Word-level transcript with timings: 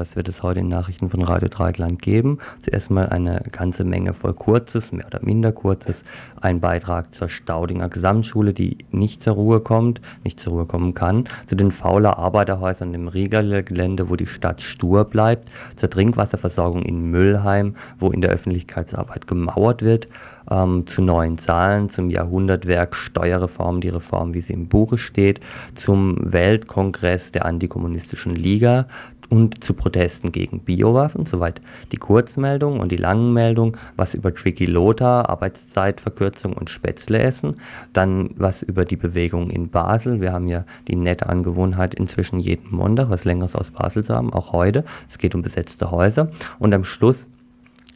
Was 0.00 0.16
wird 0.16 0.28
es 0.28 0.42
heute 0.42 0.60
in 0.60 0.68
Nachrichten 0.68 1.10
von 1.10 1.22
Radio 1.22 1.48
Dreieckland 1.48 2.00
geben? 2.00 2.38
Zuerst 2.62 2.90
mal 2.90 3.10
eine 3.10 3.42
ganze 3.52 3.84
Menge 3.84 4.14
voll 4.14 4.32
Kurzes, 4.32 4.92
mehr 4.92 5.06
oder 5.06 5.20
minder 5.22 5.52
Kurzes. 5.52 6.04
Ein 6.40 6.58
Beitrag 6.58 7.12
zur 7.14 7.28
Staudinger 7.28 7.90
Gesamtschule, 7.90 8.54
die 8.54 8.78
nicht 8.92 9.22
zur 9.22 9.34
Ruhe 9.34 9.60
kommt, 9.60 10.00
nicht 10.24 10.40
zur 10.40 10.54
Ruhe 10.54 10.64
kommen 10.64 10.94
kann. 10.94 11.24
Zu 11.46 11.54
den 11.54 11.70
Fauler 11.70 12.18
Arbeiterhäusern 12.18 12.94
im 12.94 13.08
Riegerler 13.08 13.62
Gelände, 13.62 14.08
wo 14.08 14.16
die 14.16 14.26
Stadt 14.26 14.62
stur 14.62 15.04
bleibt. 15.04 15.50
Zur 15.76 15.90
Trinkwasserversorgung 15.90 16.82
in 16.82 17.10
Müllheim, 17.10 17.76
wo 17.98 18.10
in 18.10 18.22
der 18.22 18.30
Öffentlichkeitsarbeit 18.30 19.26
gemauert 19.26 19.82
wird. 19.82 20.08
Ähm, 20.50 20.86
zu 20.86 21.02
neuen 21.02 21.36
Zahlen, 21.36 21.90
zum 21.90 22.08
Jahrhundertwerk 22.08 22.96
Steuerreform, 22.96 23.82
die 23.82 23.90
Reform, 23.90 24.32
wie 24.32 24.40
sie 24.40 24.54
im 24.54 24.68
Buche 24.68 24.96
steht. 24.96 25.40
Zum 25.74 26.16
Weltkongress 26.20 27.32
der 27.32 27.44
Antikommunistischen 27.44 28.34
Liga 28.34 28.86
und 29.30 29.64
zu 29.64 29.72
Protesten 29.72 30.32
gegen 30.32 30.60
Biowaffen, 30.60 31.24
soweit 31.24 31.62
die 31.92 31.96
Kurzmeldung 31.96 32.80
und 32.80 32.92
die 32.92 32.96
langen 32.96 33.32
Meldung, 33.32 33.76
was 33.96 34.12
über 34.14 34.34
Tricky 34.34 34.66
Lothar, 34.66 35.30
Arbeitszeitverkürzung 35.30 36.52
und 36.52 36.68
Spätzle 36.68 37.20
essen, 37.20 37.56
dann 37.92 38.30
was 38.36 38.62
über 38.62 38.84
die 38.84 38.96
Bewegung 38.96 39.48
in 39.48 39.70
Basel. 39.70 40.20
Wir 40.20 40.32
haben 40.32 40.48
ja 40.48 40.64
die 40.88 40.96
nette 40.96 41.28
Angewohnheit, 41.28 41.94
inzwischen 41.94 42.40
jeden 42.40 42.74
Montag 42.74 43.08
was 43.08 43.24
Längeres 43.24 43.54
aus 43.54 43.70
Basel 43.70 44.04
zu 44.04 44.14
haben, 44.14 44.32
auch 44.32 44.52
heute. 44.52 44.84
Es 45.08 45.18
geht 45.18 45.34
um 45.34 45.42
besetzte 45.42 45.90
Häuser. 45.90 46.30
Und 46.58 46.74
am 46.74 46.84
Schluss 46.84 47.28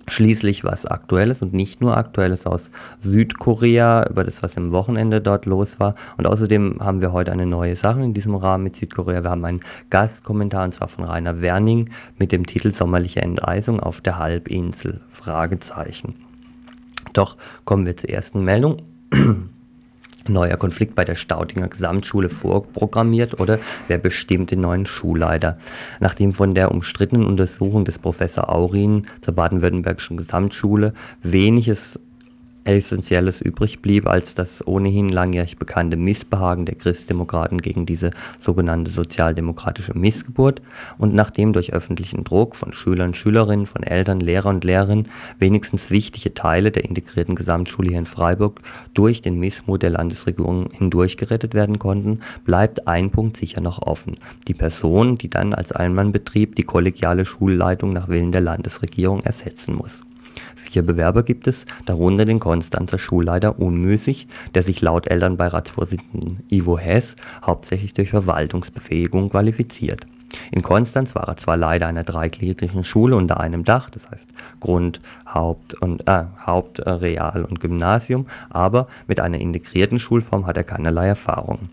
Schließlich 0.06 0.64
was 0.64 0.86
Aktuelles 0.86 1.40
und 1.42 1.54
nicht 1.54 1.80
nur 1.80 1.96
Aktuelles 1.96 2.46
aus 2.46 2.70
Südkorea, 2.98 4.06
über 4.08 4.24
das, 4.24 4.42
was 4.42 4.56
im 4.56 4.72
Wochenende 4.72 5.20
dort 5.20 5.46
los 5.46 5.80
war. 5.80 5.94
Und 6.16 6.26
außerdem 6.26 6.78
haben 6.80 7.00
wir 7.00 7.12
heute 7.12 7.32
eine 7.32 7.46
neue 7.46 7.76
Sache 7.76 8.02
in 8.02 8.14
diesem 8.14 8.34
Rahmen 8.34 8.64
mit 8.64 8.76
Südkorea. 8.76 9.22
Wir 9.22 9.30
haben 9.30 9.44
einen 9.44 9.60
Gastkommentar, 9.90 10.64
und 10.64 10.72
zwar 10.72 10.88
von 10.88 11.04
Rainer 11.04 11.40
Werning, 11.40 11.90
mit 12.18 12.32
dem 12.32 12.46
Titel 12.46 12.70
Sommerliche 12.70 13.22
Enteisung 13.22 13.80
auf 13.80 14.00
der 14.00 14.18
Halbinsel? 14.18 15.00
Fragezeichen. 15.08 16.14
Doch 17.12 17.36
kommen 17.64 17.86
wir 17.86 17.96
zur 17.96 18.10
ersten 18.10 18.42
Meldung 18.44 18.82
neuer 20.28 20.56
Konflikt 20.56 20.94
bei 20.94 21.04
der 21.04 21.14
Staudinger 21.14 21.68
Gesamtschule 21.68 22.28
vorprogrammiert 22.28 23.38
oder 23.40 23.58
wer 23.88 23.98
bestimmt 23.98 24.50
den 24.50 24.60
neuen 24.60 24.86
Schulleiter. 24.86 25.58
Nachdem 26.00 26.32
von 26.32 26.54
der 26.54 26.70
umstrittenen 26.70 27.26
Untersuchung 27.26 27.84
des 27.84 27.98
Professor 27.98 28.50
Aurin 28.50 29.06
zur 29.20 29.34
baden-württembergischen 29.34 30.16
Gesamtschule 30.16 30.94
weniges 31.22 31.98
Essentielles 32.64 33.42
übrig 33.42 33.82
blieb 33.82 34.06
als 34.06 34.34
das 34.34 34.66
ohnehin 34.66 35.10
langjährig 35.10 35.58
bekannte 35.58 35.96
Missbehagen 35.96 36.64
der 36.64 36.76
Christdemokraten 36.76 37.60
gegen 37.60 37.84
diese 37.84 38.10
sogenannte 38.38 38.90
sozialdemokratische 38.90 39.96
Missgeburt 39.96 40.62
und 40.96 41.14
nachdem 41.14 41.52
durch 41.52 41.74
öffentlichen 41.74 42.24
Druck 42.24 42.56
von 42.56 42.72
Schülern, 42.72 43.12
Schülerinnen, 43.12 43.66
von 43.66 43.82
Eltern, 43.82 44.20
Lehrern 44.20 44.56
und 44.56 44.64
Lehrerinnen 44.64 45.08
wenigstens 45.38 45.90
wichtige 45.90 46.32
Teile 46.32 46.70
der 46.70 46.84
integrierten 46.84 47.34
Gesamtschule 47.34 47.90
hier 47.90 47.98
in 47.98 48.06
Freiburg 48.06 48.60
durch 48.94 49.20
den 49.20 49.38
Missmut 49.38 49.82
der 49.82 49.90
Landesregierung 49.90 50.70
hindurchgerettet 50.72 51.54
werden 51.54 51.78
konnten, 51.78 52.20
bleibt 52.44 52.88
ein 52.88 53.10
Punkt 53.10 53.36
sicher 53.36 53.60
noch 53.60 53.82
offen: 53.82 54.16
die 54.48 54.54
Person, 54.54 55.18
die 55.18 55.28
dann 55.28 55.52
als 55.52 55.72
Einmannbetrieb 55.72 56.56
die 56.56 56.62
kollegiale 56.62 57.24
Schulleitung 57.24 57.92
nach 57.92 58.08
Willen 58.08 58.32
der 58.32 58.40
Landesregierung 58.40 59.20
ersetzen 59.20 59.74
muss 59.74 60.03
Vier 60.74 60.82
Bewerber 60.82 61.22
gibt 61.22 61.46
es, 61.46 61.66
darunter 61.86 62.24
den 62.24 62.40
Konstanzer 62.40 62.98
Schulleiter 62.98 63.60
Unmüßig, 63.60 64.26
der 64.56 64.64
sich 64.64 64.80
laut 64.80 65.06
Elternbeiratsvorsitzenden 65.06 66.42
Ivo 66.50 66.76
Hess 66.76 67.14
hauptsächlich 67.46 67.94
durch 67.94 68.10
Verwaltungsbefähigung 68.10 69.30
qualifiziert. 69.30 70.04
In 70.50 70.62
Konstanz 70.62 71.14
war 71.14 71.28
er 71.28 71.36
zwar 71.36 71.56
Leiter 71.56 71.86
einer 71.86 72.02
dreigliedrigen 72.02 72.82
Schule 72.82 73.14
unter 73.14 73.38
einem 73.38 73.62
Dach, 73.62 73.88
das 73.88 74.10
heißt 74.10 74.30
Grund, 74.58 75.00
Haupt, 75.32 75.74
und, 75.74 76.08
äh, 76.08 76.24
Haupt 76.44 76.80
äh, 76.80 76.90
Real 76.90 77.44
und 77.44 77.60
Gymnasium, 77.60 78.26
aber 78.50 78.88
mit 79.06 79.20
einer 79.20 79.38
integrierten 79.38 80.00
Schulform 80.00 80.44
hat 80.44 80.56
er 80.56 80.64
keinerlei 80.64 81.06
Erfahrung. 81.06 81.68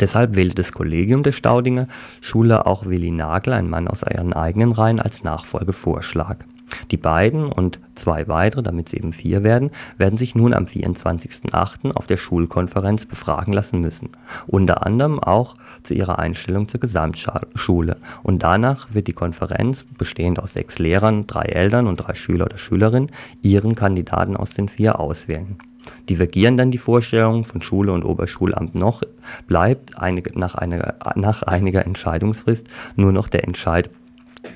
Deshalb 0.00 0.36
wählte 0.36 0.54
das 0.54 0.72
Kollegium 0.72 1.22
der 1.22 1.32
Staudinger 1.32 1.86
Schule 2.22 2.64
auch 2.64 2.86
Willi 2.86 3.10
Nagel, 3.10 3.52
ein 3.52 3.68
Mann 3.68 3.88
aus 3.88 4.00
ihren 4.02 4.32
eigenen 4.32 4.72
Reihen, 4.72 5.00
als 5.00 5.22
Nachfolgevorschlag. 5.22 6.46
Die 6.90 6.96
beiden 6.96 7.46
und 7.46 7.78
zwei 7.94 8.28
weitere, 8.28 8.62
damit 8.62 8.88
es 8.88 8.94
eben 8.94 9.12
vier 9.12 9.42
werden, 9.42 9.70
werden 9.98 10.16
sich 10.16 10.34
nun 10.34 10.54
am 10.54 10.64
24.08. 10.64 11.92
auf 11.92 12.06
der 12.06 12.16
Schulkonferenz 12.16 13.06
befragen 13.06 13.52
lassen 13.52 13.80
müssen, 13.80 14.10
unter 14.46 14.86
anderem 14.86 15.20
auch 15.20 15.56
zu 15.82 15.94
ihrer 15.94 16.18
Einstellung 16.18 16.68
zur 16.68 16.80
Gesamtschule. 16.80 17.96
Und 18.22 18.42
danach 18.42 18.94
wird 18.94 19.08
die 19.08 19.12
Konferenz, 19.12 19.84
bestehend 19.98 20.38
aus 20.38 20.54
sechs 20.54 20.78
Lehrern, 20.78 21.26
drei 21.26 21.44
Eltern 21.44 21.86
und 21.86 21.96
drei 21.96 22.14
Schüler 22.14 22.46
oder 22.46 22.58
Schülerinnen, 22.58 23.10
ihren 23.42 23.74
Kandidaten 23.74 24.36
aus 24.36 24.50
den 24.50 24.68
vier 24.68 24.98
auswählen. 24.98 25.58
Divergieren 26.08 26.56
dann 26.56 26.70
die 26.70 26.78
Vorstellungen 26.78 27.44
von 27.44 27.60
Schule 27.60 27.92
und 27.92 28.04
Oberschulamt 28.04 28.74
noch, 28.74 29.02
bleibt 29.46 29.98
einige, 29.98 30.38
nach, 30.38 30.54
einer, 30.54 30.94
nach 31.16 31.42
einiger 31.42 31.84
Entscheidungsfrist 31.84 32.66
nur 32.96 33.12
noch 33.12 33.28
der 33.28 33.44
Entscheid 33.44 33.90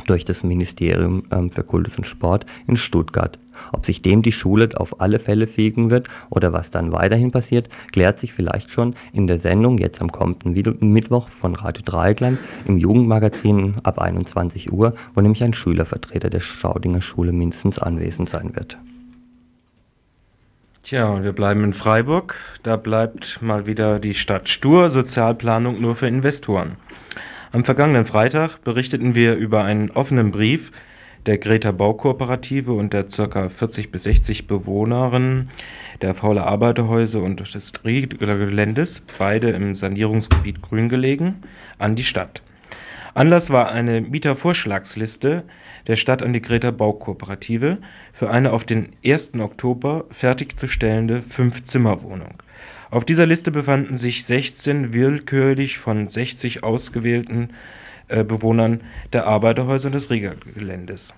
durch 0.06 0.24
das 0.24 0.42
Ministerium 0.42 1.24
ähm, 1.30 1.50
für 1.50 1.62
Kultus 1.62 1.96
und 1.96 2.06
Sport 2.06 2.46
in 2.66 2.76
Stuttgart. 2.76 3.38
Ob 3.72 3.86
sich 3.86 4.02
dem 4.02 4.22
die 4.22 4.32
Schule 4.32 4.68
auf 4.76 5.00
alle 5.00 5.18
Fälle 5.18 5.46
fügen 5.46 5.90
wird 5.90 6.08
oder 6.30 6.52
was 6.52 6.70
dann 6.70 6.92
weiterhin 6.92 7.30
passiert, 7.30 7.68
klärt 7.92 8.18
sich 8.18 8.32
vielleicht 8.32 8.70
schon 8.70 8.94
in 9.12 9.26
der 9.26 9.38
Sendung 9.38 9.78
jetzt 9.78 10.00
am 10.02 10.12
kommenden 10.12 10.52
Mittwoch 10.92 11.28
von 11.28 11.54
Radio 11.54 11.82
Dreieckland 11.84 12.38
im 12.66 12.78
Jugendmagazin 12.78 13.76
ab 13.82 13.98
21 13.98 14.72
Uhr, 14.72 14.94
wo 15.14 15.20
nämlich 15.20 15.42
ein 15.42 15.54
Schülervertreter 15.54 16.30
der 16.30 16.40
Staudinger 16.40 17.02
Schule 17.02 17.32
mindestens 17.32 17.78
anwesend 17.78 18.28
sein 18.28 18.54
wird. 18.54 18.78
Tja, 20.82 21.08
und 21.08 21.24
wir 21.24 21.32
bleiben 21.32 21.64
in 21.64 21.72
Freiburg. 21.72 22.36
Da 22.62 22.76
bleibt 22.76 23.42
mal 23.42 23.66
wieder 23.66 23.98
die 23.98 24.14
Stadt 24.14 24.48
stur, 24.48 24.88
Sozialplanung 24.90 25.80
nur 25.80 25.96
für 25.96 26.06
Investoren. 26.06 26.76
Am 27.52 27.64
vergangenen 27.64 28.04
Freitag 28.04 28.62
berichteten 28.64 29.14
wir 29.14 29.34
über 29.34 29.64
einen 29.64 29.90
offenen 29.90 30.32
Brief 30.32 30.72
der 31.26 31.38
Greta 31.38 31.72
Baukooperative 31.72 32.72
und 32.72 32.92
der 32.92 33.04
ca. 33.04 33.48
40 33.48 33.90
bis 33.90 34.04
60 34.04 34.46
Bewohnerinnen 34.46 35.48
der 36.02 36.14
Faule 36.14 36.44
Arbeiterhäuser 36.44 37.22
und 37.22 37.40
des 37.40 37.72
Geländes, 37.82 39.02
beide 39.18 39.50
im 39.50 39.74
Sanierungsgebiet 39.74 40.62
Grün 40.62 40.88
gelegen, 40.88 41.36
an 41.78 41.94
die 41.94 42.04
Stadt. 42.04 42.42
Anlass 43.14 43.50
war 43.50 43.70
eine 43.70 44.02
Mietervorschlagsliste 44.02 45.44
der 45.86 45.96
Stadt 45.96 46.22
an 46.22 46.32
die 46.32 46.42
Greta 46.42 46.70
Baukooperative 46.70 47.78
für 48.12 48.30
eine 48.30 48.52
auf 48.52 48.64
den 48.64 48.90
1. 49.04 49.34
Oktober 49.38 50.04
fertigzustellende 50.10 51.22
Fünf-Zimmer-Wohnung. 51.22 52.42
Auf 52.90 53.04
dieser 53.04 53.26
Liste 53.26 53.50
befanden 53.50 53.96
sich 53.96 54.24
16 54.24 54.92
willkürlich 54.92 55.78
von 55.78 56.06
60 56.06 56.62
ausgewählten 56.62 57.50
äh, 58.08 58.22
Bewohnern 58.22 58.82
der 59.12 59.26
Arbeiterhäuser 59.26 59.90
des 59.90 60.10
Riegergeländes. 60.10 61.14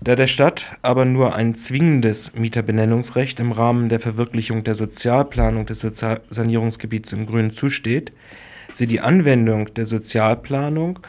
Da 0.00 0.16
der 0.16 0.28
Stadt 0.28 0.76
aber 0.82 1.04
nur 1.04 1.34
ein 1.34 1.54
zwingendes 1.54 2.32
Mieterbenennungsrecht 2.34 3.40
im 3.40 3.52
Rahmen 3.52 3.88
der 3.88 4.00
Verwirklichung 4.00 4.64
der 4.64 4.74
Sozialplanung 4.74 5.66
des 5.66 5.80
Sozial 5.80 6.20
Sanierungsgebiets 6.30 7.12
im 7.12 7.26
Grünen 7.26 7.52
zusteht, 7.52 8.12
sie 8.72 8.86
die 8.86 9.00
Anwendung 9.00 9.74
der 9.74 9.86
Sozialplanung 9.86 11.00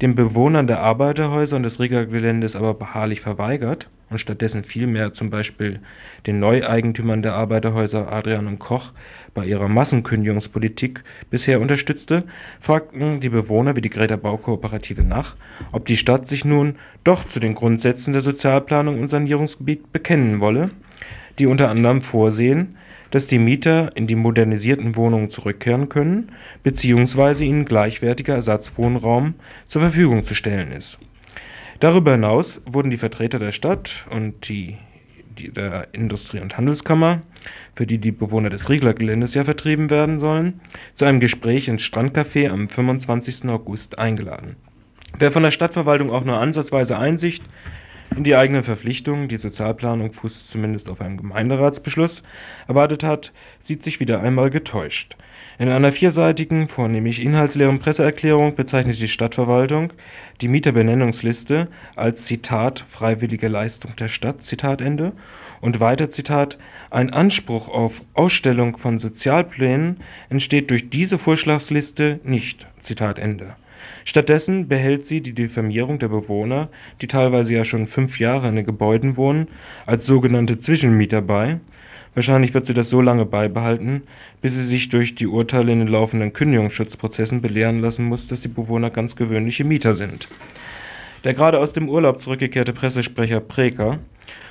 den 0.00 0.14
Bewohnern 0.14 0.68
der 0.68 0.80
Arbeiterhäuser 0.80 1.56
und 1.56 1.64
des 1.64 1.80
Riegergeländes 1.80 2.54
aber 2.54 2.74
beharrlich 2.74 3.20
verweigert 3.20 3.90
und 4.10 4.18
stattdessen 4.18 4.64
vielmehr 4.64 5.12
zum 5.12 5.30
Beispiel 5.30 5.80
den 6.26 6.40
Neueigentümern 6.40 7.22
der 7.22 7.34
Arbeiterhäuser 7.34 8.10
Adrian 8.10 8.46
und 8.46 8.58
Koch 8.58 8.92
bei 9.34 9.44
ihrer 9.44 9.68
Massenkündigungspolitik 9.68 11.04
bisher 11.30 11.60
unterstützte, 11.60 12.24
fragten 12.58 13.20
die 13.20 13.28
Bewohner 13.28 13.76
wie 13.76 13.80
die 13.80 13.90
Greta 13.90 14.16
Baukooperative 14.16 15.02
nach, 15.02 15.36
ob 15.72 15.86
die 15.86 15.96
Stadt 15.96 16.26
sich 16.26 16.44
nun 16.44 16.76
doch 17.04 17.24
zu 17.24 17.40
den 17.40 17.54
Grundsätzen 17.54 18.12
der 18.12 18.22
Sozialplanung 18.22 19.00
und 19.00 19.08
Sanierungsgebiet 19.08 19.92
bekennen 19.92 20.40
wolle, 20.40 20.70
die 21.38 21.46
unter 21.46 21.70
anderem 21.70 22.02
vorsehen, 22.02 22.76
dass 23.10 23.26
die 23.26 23.38
Mieter 23.38 23.96
in 23.96 24.06
die 24.06 24.16
modernisierten 24.16 24.96
Wohnungen 24.96 25.30
zurückkehren 25.30 25.88
können, 25.88 26.32
beziehungsweise 26.62 27.44
ihnen 27.44 27.64
gleichwertiger 27.64 28.34
Ersatzwohnraum 28.34 29.34
zur 29.66 29.82
Verfügung 29.82 30.24
zu 30.24 30.34
stellen 30.34 30.72
ist. 30.72 30.98
Darüber 31.80 32.12
hinaus 32.12 32.60
wurden 32.66 32.90
die 32.90 32.96
Vertreter 32.96 33.38
der 33.38 33.52
Stadt 33.52 34.06
und 34.10 34.48
die 34.48 34.78
der 35.38 35.86
Industrie- 35.92 36.40
und 36.40 36.56
Handelskammer, 36.56 37.22
für 37.76 37.86
die 37.86 37.98
die 37.98 38.10
Bewohner 38.10 38.50
des 38.50 38.68
Riegler-Geländes 38.68 39.34
ja 39.34 39.44
vertrieben 39.44 39.88
werden 39.88 40.18
sollen, 40.18 40.60
zu 40.94 41.04
einem 41.04 41.20
Gespräch 41.20 41.68
ins 41.68 41.82
Strandcafé 41.82 42.50
am 42.50 42.68
25. 42.68 43.48
August 43.48 44.00
eingeladen. 44.00 44.56
Wer 45.16 45.30
von 45.30 45.44
der 45.44 45.52
Stadtverwaltung 45.52 46.10
auch 46.10 46.24
nur 46.24 46.38
ansatzweise 46.38 46.98
Einsicht 46.98 47.44
in 48.16 48.24
die 48.24 48.34
eigenen 48.34 48.64
Verpflichtungen, 48.64 49.28
die 49.28 49.36
Sozialplanung 49.36 50.12
fußt 50.12 50.50
zumindest 50.50 50.90
auf 50.90 51.00
einem 51.00 51.16
Gemeinderatsbeschluss, 51.16 52.22
erwartet 52.66 53.04
hat, 53.04 53.32
sieht 53.58 53.82
sich 53.82 54.00
wieder 54.00 54.20
einmal 54.20 54.50
getäuscht. 54.50 55.16
In 55.60 55.70
einer 55.70 55.90
vierseitigen, 55.90 56.68
vornehmlich 56.68 57.20
inhaltsleeren 57.20 57.80
Presseerklärung 57.80 58.54
bezeichnet 58.54 59.00
die 59.00 59.08
Stadtverwaltung 59.08 59.92
die 60.40 60.46
Mieterbenennungsliste 60.46 61.66
als 61.96 62.26
Zitat 62.26 62.78
freiwillige 62.78 63.48
Leistung 63.48 63.96
der 63.96 64.06
Stadt 64.06 64.44
Zitat 64.44 64.80
Ende 64.80 65.14
und 65.60 65.80
weiter 65.80 66.10
Zitat 66.10 66.58
ein 66.90 67.12
Anspruch 67.12 67.68
auf 67.68 68.04
Ausstellung 68.14 68.76
von 68.76 69.00
Sozialplänen 69.00 69.96
entsteht 70.28 70.70
durch 70.70 70.90
diese 70.90 71.18
Vorschlagsliste 71.18 72.20
nicht 72.22 72.68
Zitat 72.78 73.18
Ende. 73.18 73.56
Stattdessen 74.04 74.68
behält 74.68 75.06
sie 75.06 75.22
die 75.22 75.32
Diffamierung 75.32 75.98
der 75.98 76.08
Bewohner, 76.08 76.68
die 77.02 77.08
teilweise 77.08 77.56
ja 77.56 77.64
schon 77.64 77.88
fünf 77.88 78.20
Jahre 78.20 78.48
in 78.48 78.56
den 78.56 78.64
Gebäuden 78.64 79.16
wohnen, 79.16 79.48
als 79.86 80.06
sogenannte 80.06 80.60
Zwischenmieter 80.60 81.20
bei 81.20 81.58
Wahrscheinlich 82.18 82.52
wird 82.52 82.66
sie 82.66 82.74
das 82.74 82.90
so 82.90 83.00
lange 83.00 83.26
beibehalten, 83.26 84.02
bis 84.40 84.54
sie 84.54 84.64
sich 84.64 84.88
durch 84.88 85.14
die 85.14 85.28
Urteile 85.28 85.70
in 85.70 85.78
den 85.78 85.86
laufenden 85.86 86.32
Kündigungsschutzprozessen 86.32 87.40
belehren 87.40 87.80
lassen 87.80 88.06
muss, 88.06 88.26
dass 88.26 88.40
die 88.40 88.48
Bewohner 88.48 88.90
ganz 88.90 89.14
gewöhnliche 89.14 89.62
Mieter 89.62 89.94
sind. 89.94 90.26
Der 91.22 91.34
gerade 91.34 91.60
aus 91.60 91.74
dem 91.74 91.88
Urlaub 91.88 92.20
zurückgekehrte 92.20 92.72
Pressesprecher 92.72 93.38
Preker 93.38 94.00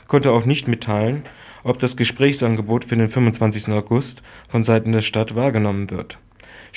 konnte 0.08 0.32
auch 0.32 0.46
nicht 0.46 0.70
mitteilen, 0.70 1.24
ob 1.66 1.78
das 1.78 1.98
Gesprächsangebot 1.98 2.86
für 2.86 2.96
den 2.96 3.10
25. 3.10 3.68
August 3.74 4.24
von 4.48 4.64
Seiten 4.64 4.94
der 4.94 5.02
Stadt 5.02 5.36
wahrgenommen 5.36 5.90
wird. 5.90 6.20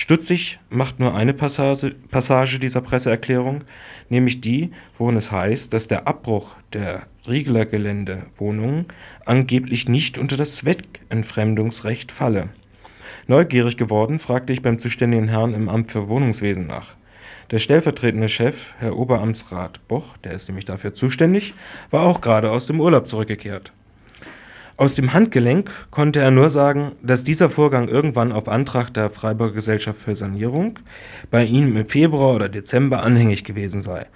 Stutzig 0.02 0.58
macht 0.70 0.98
nur 0.98 1.14
eine 1.14 1.34
Passage, 1.34 1.94
Passage 2.10 2.58
dieser 2.58 2.80
Presseerklärung, 2.80 3.64
nämlich 4.08 4.40
die, 4.40 4.70
worin 4.96 5.18
es 5.18 5.30
heißt, 5.30 5.74
dass 5.74 5.88
der 5.88 6.08
Abbruch 6.08 6.56
der 6.72 7.02
Riegler-Gelände-Wohnungen 7.28 8.86
angeblich 9.26 9.90
nicht 9.90 10.16
unter 10.16 10.38
das 10.38 10.56
Zweckentfremdungsrecht 10.56 12.12
falle. 12.12 12.48
Neugierig 13.26 13.76
geworden, 13.76 14.18
fragte 14.18 14.54
ich 14.54 14.62
beim 14.62 14.78
zuständigen 14.78 15.28
Herrn 15.28 15.52
im 15.52 15.68
Amt 15.68 15.90
für 15.92 16.08
Wohnungswesen 16.08 16.66
nach. 16.66 16.96
Der 17.50 17.58
stellvertretende 17.58 18.30
Chef, 18.30 18.72
Herr 18.78 18.96
Oberamtsrat 18.96 19.86
Boch, 19.86 20.16
der 20.16 20.32
ist 20.32 20.48
nämlich 20.48 20.64
dafür 20.64 20.94
zuständig, 20.94 21.52
war 21.90 22.06
auch 22.06 22.22
gerade 22.22 22.50
aus 22.50 22.66
dem 22.66 22.80
Urlaub 22.80 23.06
zurückgekehrt. 23.06 23.74
Aus 24.80 24.94
dem 24.94 25.12
Handgelenk 25.12 25.70
konnte 25.90 26.20
er 26.20 26.30
nur 26.30 26.48
sagen, 26.48 26.92
dass 27.02 27.22
dieser 27.22 27.50
Vorgang 27.50 27.86
irgendwann 27.88 28.32
auf 28.32 28.48
Antrag 28.48 28.94
der 28.94 29.10
Freiburger 29.10 29.52
Gesellschaft 29.52 30.00
für 30.00 30.14
Sanierung 30.14 30.78
bei 31.30 31.44
ihm 31.44 31.76
im 31.76 31.84
Februar 31.84 32.34
oder 32.34 32.48
Dezember 32.48 33.02
anhängig 33.02 33.44
gewesen 33.44 33.82
sei. 33.82 34.06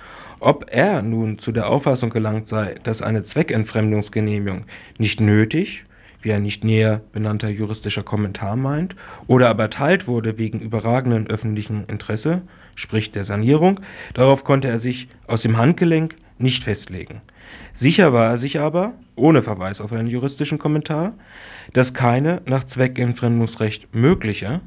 Ob 0.41 0.65
er 0.71 1.03
nun 1.03 1.39
zu 1.39 1.53
der 1.53 1.69
Auffassung 1.69 2.09
gelangt 2.09 2.47
sei, 2.47 2.77
dass 2.83 3.03
eine 3.03 3.23
Zweckentfremdungsgenehmigung 3.23 4.65
nicht 4.97 5.21
nötig, 5.21 5.85
wie 6.23 6.33
ein 6.33 6.43
nicht 6.43 6.65
näher 6.65 7.03
benannter 7.13 7.51
juristischer 7.51 8.03
Kommentar 8.03 8.57
meint, 8.57 8.97
oder 9.27 9.51
aber 9.51 9.65
erteilt 9.65 10.09
wurde 10.09 10.39
wegen 10.39 10.61
überragenden 10.61 11.27
öffentlichen 11.27 11.85
Interesse, 11.89 12.41
sprich 12.75 13.13
der 13.13 13.25
Sanierung, 13.25 13.81
darauf 14.15 14.45
konnte 14.45 14.69
er 14.69 14.79
sich 14.79 15.09
aus 15.27 15.43
dem 15.43 15.59
Handgelenk 15.59 16.17
nicht 16.39 16.65
festlegen. 16.65 17.21
Sicher 17.77 18.13
war 18.13 18.31
er 18.31 18.39
sich 18.39 18.61
aber, 18.61 18.95
ohne 19.17 19.43
Verweis 19.43 19.81
auf 19.81 19.93
einen 19.93 20.07
juristischen 20.07 20.59
Kommentar, 20.59 21.15
dass 21.73 21.93
keine 21.93 22.41
nach 22.47 22.63
Zweckentfremdungsrecht 22.63 23.93
mögliche 23.93 24.61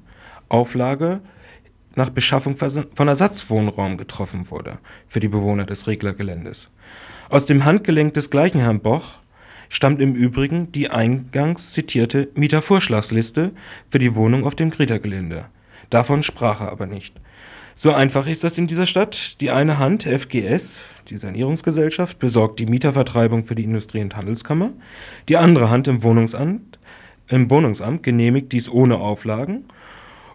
Auflage 0.49 1.21
nach 1.95 2.09
Beschaffung 2.09 2.57
von 2.57 3.07
Ersatzwohnraum 3.07 3.95
getroffen 3.95 4.51
wurde 4.51 4.79
für 5.07 5.21
die 5.21 5.29
Bewohner 5.29 5.63
des 5.63 5.87
Reglergeländes. 5.87 6.69
Aus 7.29 7.45
dem 7.45 7.63
Handgelenk 7.63 8.13
des 8.13 8.29
gleichen 8.29 8.59
Herrn 8.59 8.81
Boch 8.81 9.19
stammt 9.69 10.01
im 10.01 10.13
Übrigen 10.13 10.73
die 10.73 10.89
eingangs 10.89 11.71
zitierte 11.71 12.27
Mietervorschlagsliste 12.35 13.51
für 13.89 13.99
die 13.99 14.15
Wohnung 14.15 14.43
auf 14.45 14.53
dem 14.53 14.69
Greta-Gelände. 14.69 15.45
Davon 15.89 16.23
sprach 16.23 16.59
er 16.59 16.73
aber 16.73 16.87
nicht. 16.87 17.15
So 17.79 17.93
einfach 17.93 18.25
ist 18.25 18.43
das 18.43 18.57
in 18.57 18.65
dieser 18.65 18.87
Stadt. 18.87 19.39
Die 19.39 19.51
eine 19.51 19.77
Hand, 19.77 20.01
FGS, 20.01 20.81
die 21.09 21.17
Sanierungsgesellschaft, 21.17 22.17
besorgt 22.17 22.59
die 22.59 22.65
Mietervertreibung 22.65 23.43
für 23.43 23.53
die 23.53 23.65
Industrie- 23.65 24.01
und 24.01 24.15
Handelskammer. 24.15 24.71
Die 25.29 25.37
andere 25.37 25.69
Hand 25.69 25.87
im 25.87 26.01
Wohnungsamt, 26.01 26.79
im 27.27 27.51
Wohnungsamt 27.51 28.01
genehmigt 28.01 28.51
dies 28.51 28.67
ohne 28.67 28.97
Auflagen 28.97 29.65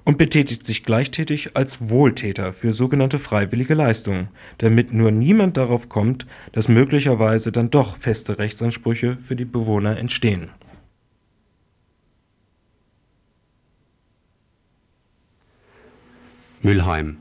und 0.05 0.19
betätigt 0.19 0.65
sich 0.65 0.85
gleichtätig 0.85 1.56
als 1.56 1.91
Wohltäter 1.91 2.53
für 2.53 2.73
sogenannte 2.73 3.19
freiwillige 3.19 3.75
Leistungen, 3.75 4.29
damit 4.59 4.93
nur 4.93 5.11
niemand 5.11 5.56
darauf 5.56 5.89
kommt, 5.89 6.27
dass 6.53 6.69
möglicherweise 6.69 7.50
dann 7.50 7.71
doch 7.71 7.97
feste 7.97 8.39
Rechtsansprüche 8.39 9.17
für 9.17 9.35
die 9.35 9.47
Bewohner 9.47 9.99
entstehen. 9.99 10.50
Mülheim. 16.62 17.17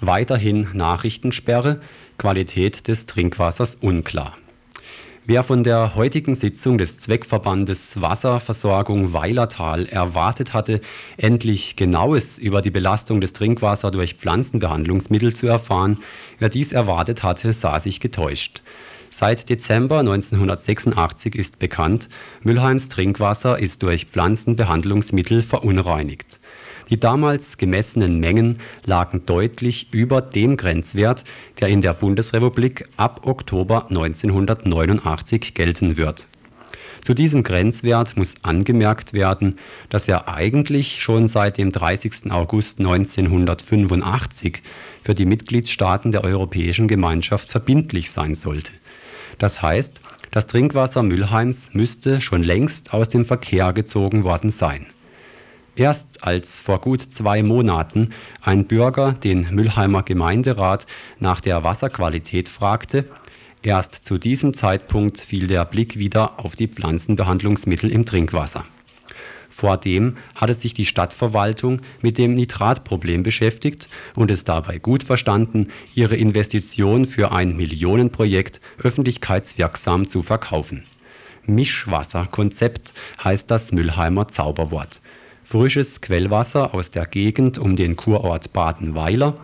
Weiterhin 0.00 0.68
Nachrichtensperre, 0.74 1.80
Qualität 2.18 2.88
des 2.88 3.06
Trinkwassers 3.06 3.76
unklar. 3.76 4.36
Wer 5.28 5.42
von 5.42 5.64
der 5.64 5.96
heutigen 5.96 6.36
Sitzung 6.36 6.78
des 6.78 6.98
Zweckverbandes 6.98 8.00
Wasserversorgung 8.00 9.12
Weilertal 9.12 9.86
erwartet 9.86 10.54
hatte, 10.54 10.80
endlich 11.16 11.74
Genaues 11.74 12.38
über 12.38 12.62
die 12.62 12.70
Belastung 12.70 13.20
des 13.20 13.32
Trinkwassers 13.32 13.90
durch 13.90 14.14
Pflanzenbehandlungsmittel 14.14 15.34
zu 15.34 15.48
erfahren, 15.48 15.98
wer 16.38 16.48
dies 16.48 16.70
erwartet 16.70 17.24
hatte, 17.24 17.52
sah 17.52 17.80
sich 17.80 17.98
getäuscht. 17.98 18.62
Seit 19.10 19.48
Dezember 19.48 20.00
1986 20.00 21.34
ist 21.34 21.58
bekannt, 21.58 22.08
Mülheims 22.42 22.88
Trinkwasser 22.88 23.58
ist 23.58 23.82
durch 23.82 24.04
Pflanzenbehandlungsmittel 24.04 25.42
verunreinigt. 25.42 26.38
Die 26.88 27.00
damals 27.00 27.58
gemessenen 27.58 28.20
Mengen 28.20 28.60
lagen 28.84 29.26
deutlich 29.26 29.88
über 29.92 30.22
dem 30.22 30.56
Grenzwert, 30.56 31.24
der 31.60 31.68
in 31.68 31.82
der 31.82 31.94
Bundesrepublik 31.94 32.88
ab 32.96 33.26
Oktober 33.26 33.86
1989 33.88 35.54
gelten 35.54 35.96
wird. 35.96 36.28
Zu 37.02 37.14
diesem 37.14 37.42
Grenzwert 37.42 38.16
muss 38.16 38.34
angemerkt 38.42 39.12
werden, 39.12 39.58
dass 39.90 40.08
er 40.08 40.28
eigentlich 40.28 41.02
schon 41.02 41.28
seit 41.28 41.58
dem 41.58 41.72
30. 41.72 42.30
August 42.30 42.78
1985 42.78 44.62
für 45.02 45.14
die 45.14 45.26
Mitgliedstaaten 45.26 46.12
der 46.12 46.24
Europäischen 46.24 46.88
Gemeinschaft 46.88 47.48
verbindlich 47.48 48.10
sein 48.10 48.34
sollte. 48.34 48.72
Das 49.38 49.60
heißt, 49.60 50.00
das 50.30 50.46
Trinkwasser 50.46 51.02
Mülheims 51.02 51.70
müsste 51.74 52.20
schon 52.20 52.42
längst 52.42 52.92
aus 52.92 53.08
dem 53.08 53.24
Verkehr 53.24 53.72
gezogen 53.72 54.24
worden 54.24 54.50
sein 54.50 54.86
Erst 55.76 56.24
als 56.24 56.58
vor 56.58 56.80
gut 56.80 57.02
zwei 57.02 57.42
Monaten 57.42 58.14
ein 58.40 58.66
Bürger 58.66 59.12
den 59.12 59.48
Mülheimer 59.50 60.02
Gemeinderat 60.02 60.86
nach 61.18 61.42
der 61.42 61.64
Wasserqualität 61.64 62.48
fragte, 62.48 63.04
erst 63.62 63.94
zu 63.94 64.16
diesem 64.16 64.54
Zeitpunkt 64.54 65.20
fiel 65.20 65.46
der 65.46 65.66
Blick 65.66 65.98
wieder 65.98 66.40
auf 66.40 66.56
die 66.56 66.68
Pflanzenbehandlungsmittel 66.68 67.92
im 67.92 68.06
Trinkwasser. 68.06 68.64
Vordem 69.50 70.16
hatte 70.34 70.54
sich 70.54 70.72
die 70.72 70.86
Stadtverwaltung 70.86 71.82
mit 72.00 72.16
dem 72.16 72.34
Nitratproblem 72.34 73.22
beschäftigt 73.22 73.90
und 74.14 74.30
es 74.30 74.44
dabei 74.44 74.78
gut 74.78 75.02
verstanden, 75.02 75.68
ihre 75.94 76.16
Investition 76.16 77.04
für 77.04 77.32
ein 77.32 77.54
Millionenprojekt 77.54 78.62
öffentlichkeitswirksam 78.78 80.08
zu 80.08 80.22
verkaufen. 80.22 80.84
Mischwasserkonzept 81.44 82.94
heißt 83.22 83.50
das 83.50 83.72
Mülheimer 83.72 84.28
Zauberwort 84.28 85.00
Frisches 85.48 86.00
Quellwasser 86.00 86.74
aus 86.74 86.90
der 86.90 87.06
Gegend 87.06 87.56
um 87.56 87.76
den 87.76 87.94
Kurort 87.94 88.52
Badenweiler 88.52 89.36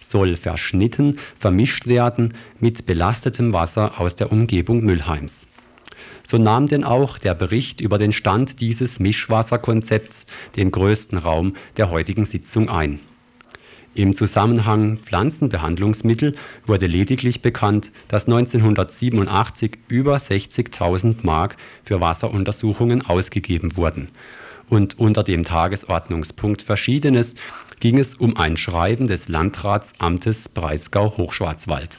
soll 0.00 0.38
verschnitten 0.38 1.18
vermischt 1.38 1.86
werden 1.86 2.32
mit 2.58 2.86
belastetem 2.86 3.52
Wasser 3.52 4.00
aus 4.00 4.16
der 4.16 4.32
Umgebung 4.32 4.82
Mülheims. 4.82 5.48
So 6.24 6.38
nahm 6.38 6.66
denn 6.66 6.82
auch 6.82 7.18
der 7.18 7.34
Bericht 7.34 7.82
über 7.82 7.98
den 7.98 8.14
Stand 8.14 8.60
dieses 8.60 9.00
Mischwasserkonzepts 9.00 10.24
den 10.56 10.70
größten 10.70 11.18
Raum 11.18 11.56
der 11.76 11.90
heutigen 11.90 12.24
Sitzung 12.24 12.70
ein. 12.70 12.98
Im 13.94 14.14
Zusammenhang 14.14 14.96
Pflanzenbehandlungsmittel 15.02 16.36
wurde 16.64 16.86
lediglich 16.86 17.42
bekannt, 17.42 17.92
dass 18.08 18.24
1987 18.24 19.78
über 19.88 20.16
60.000 20.16 21.16
Mark 21.20 21.58
für 21.84 22.00
Wasseruntersuchungen 22.00 23.02
ausgegeben 23.02 23.76
wurden 23.76 24.08
und 24.70 24.98
unter 24.98 25.22
dem 25.22 25.44
Tagesordnungspunkt 25.44 26.62
Verschiedenes 26.62 27.34
ging 27.80 27.98
es 27.98 28.14
um 28.14 28.36
ein 28.36 28.56
Schreiben 28.56 29.08
des 29.08 29.28
Landratsamtes 29.28 30.48
Breisgau-Hochschwarzwald. 30.50 31.98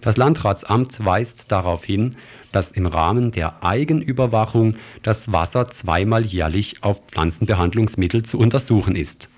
Das 0.00 0.16
Landratsamt 0.16 1.04
weist 1.04 1.52
darauf 1.52 1.84
hin, 1.84 2.16
dass 2.52 2.70
im 2.70 2.86
Rahmen 2.86 3.32
der 3.32 3.62
Eigenüberwachung 3.62 4.76
das 5.02 5.32
Wasser 5.32 5.70
zweimal 5.70 6.24
jährlich 6.24 6.82
auf 6.82 7.02
Pflanzenbehandlungsmittel 7.06 8.22
zu 8.22 8.38
untersuchen 8.38 8.96
ist. 8.96 9.28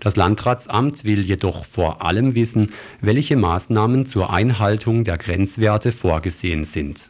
Das 0.00 0.16
Landratsamt 0.16 1.04
will 1.04 1.20
jedoch 1.20 1.64
vor 1.64 2.04
allem 2.04 2.34
wissen, 2.34 2.72
welche 3.00 3.36
Maßnahmen 3.36 4.06
zur 4.06 4.32
Einhaltung 4.32 5.04
der 5.04 5.18
Grenzwerte 5.18 5.92
vorgesehen 5.92 6.64
sind. 6.64 7.06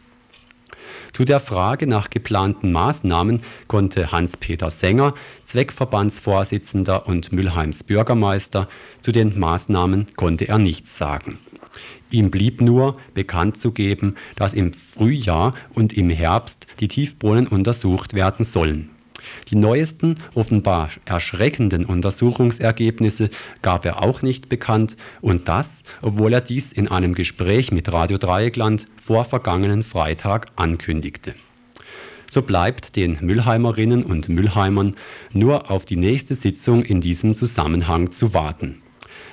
Zu 1.13 1.27
der 1.27 1.41
Frage 1.41 1.87
nach 1.87 2.09
geplanten 2.09 2.73
Maßnahmen 2.73 3.43
konnte 3.69 4.13
Hans-Peter 4.13 4.71
Sänger, 4.71 5.15
Zweckverbandsvorsitzender 5.45 7.07
und 7.07 7.33
Mülheims 7.33 7.85
Bürgermeister, 7.85 8.67
zu 9.03 9.13
den 9.13 9.39
Maßnahmen 9.39 10.07
konnte 10.17 10.49
er 10.49 10.57
nichts 10.57 10.97
sagen. 10.97 11.39
Ihm 12.11 12.31
blieb 12.31 12.63
nur 12.63 12.99
bekannt 13.13 13.59
zu 13.59 13.73
geben, 13.73 14.17
dass 14.37 14.55
im 14.55 14.73
Frühjahr 14.73 15.55
und 15.75 15.97
im 15.97 16.09
Herbst 16.09 16.67
die 16.81 16.89
Tiefbrunnen 16.89 17.47
untersucht 17.47 18.15
werden 18.15 18.45
sollen. 18.45 18.92
Die 19.53 19.59
neuesten, 19.59 20.17
offenbar 20.35 20.89
erschreckenden 21.05 21.85
Untersuchungsergebnisse 21.85 23.29
gab 23.61 23.85
er 23.85 24.03
auch 24.03 24.23
nicht 24.23 24.49
bekannt 24.49 24.97
und 25.21 25.47
das, 25.47 25.83
obwohl 26.01 26.33
er 26.33 26.41
dies 26.41 26.73
in 26.73 26.89
einem 26.89 27.13
Gespräch 27.13 27.71
mit 27.71 27.93
Radio 27.93 28.17
Dreieckland 28.17 28.87
vor 28.99 29.27
vergangenen 29.27 29.83
Freitag 29.83 30.47
ankündigte. 30.57 31.35
So 32.31 32.41
bleibt 32.41 32.97
den 32.97 33.19
Müllheimerinnen 33.21 34.05
und 34.05 34.31
Müllheimern 34.31 34.97
nur 35.35 35.71
auf 35.71 35.85
die 35.85 35.97
nächste 35.97 36.35
Sitzung 36.35 36.83
in 36.83 37.03
diesem 37.03 37.35
Zusammenhang 37.35 38.11
zu 38.11 38.33
warten. 38.33 38.81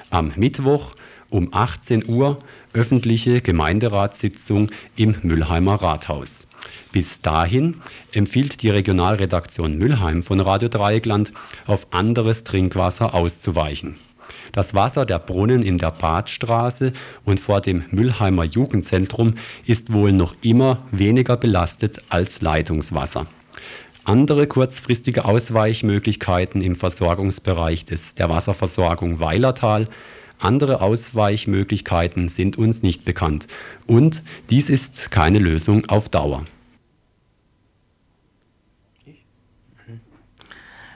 Am 0.09 0.33
Mittwoch 0.35 0.95
um 1.29 1.53
18 1.53 2.09
Uhr 2.09 2.39
öffentliche 2.73 3.41
Gemeinderatssitzung 3.41 4.71
im 4.95 5.15
Müllheimer 5.21 5.75
Rathaus. 5.75 6.47
Bis 6.91 7.21
dahin 7.21 7.75
empfiehlt 8.11 8.61
die 8.61 8.69
Regionalredaktion 8.69 9.77
Müllheim 9.77 10.23
von 10.23 10.39
Radio 10.39 10.69
Dreieckland, 10.69 11.31
auf 11.67 11.87
anderes 11.91 12.43
Trinkwasser 12.43 13.13
auszuweichen. 13.13 13.97
Das 14.51 14.73
Wasser 14.73 15.05
der 15.05 15.19
Brunnen 15.19 15.61
in 15.61 15.77
der 15.77 15.91
Badstraße 15.91 16.93
und 17.23 17.39
vor 17.39 17.61
dem 17.61 17.83
Müllheimer 17.91 18.43
Jugendzentrum 18.43 19.35
ist 19.65 19.93
wohl 19.93 20.11
noch 20.11 20.35
immer 20.41 20.85
weniger 20.91 21.37
belastet 21.37 22.01
als 22.09 22.41
Leitungswasser. 22.41 23.27
Andere 24.05 24.47
kurzfristige 24.47 25.25
Ausweichmöglichkeiten 25.25 26.61
im 26.63 26.75
Versorgungsbereich 26.75 27.85
des, 27.85 28.15
der 28.15 28.29
Wasserversorgung 28.29 29.19
Weilertal 29.19 29.87
andere 30.39 30.81
Ausweichmöglichkeiten 30.81 32.29
sind 32.29 32.57
uns 32.57 32.81
nicht 32.81 33.05
bekannt. 33.05 33.47
Und 33.85 34.23
dies 34.49 34.69
ist 34.69 35.11
keine 35.11 35.39
Lösung 35.39 35.85
auf 35.89 36.09
Dauer. 36.09 36.45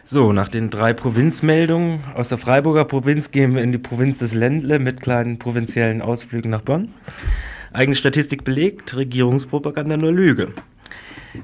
So, 0.05 0.33
nach 0.33 0.50
den 0.50 0.69
drei 0.69 0.93
Provinzmeldungen 0.93 2.01
aus 2.13 2.29
der 2.29 2.38
Freiburger 2.38 2.85
Provinz 2.85 3.31
gehen 3.31 3.55
wir 3.55 3.63
in 3.63 3.71
die 3.71 3.77
Provinz 3.77 4.19
des 4.19 4.33
Ländle 4.33 4.77
mit 4.77 5.01
kleinen 5.01 5.39
provinziellen 5.39 6.01
Ausflügen 6.01 6.51
nach 6.51 6.62
Bonn. 6.62 6.89
Eigene 7.71 7.95
Statistik 7.95 8.43
belegt, 8.43 8.95
Regierungspropaganda 8.95 9.97
nur 9.97 10.12
Lüge. 10.12 10.53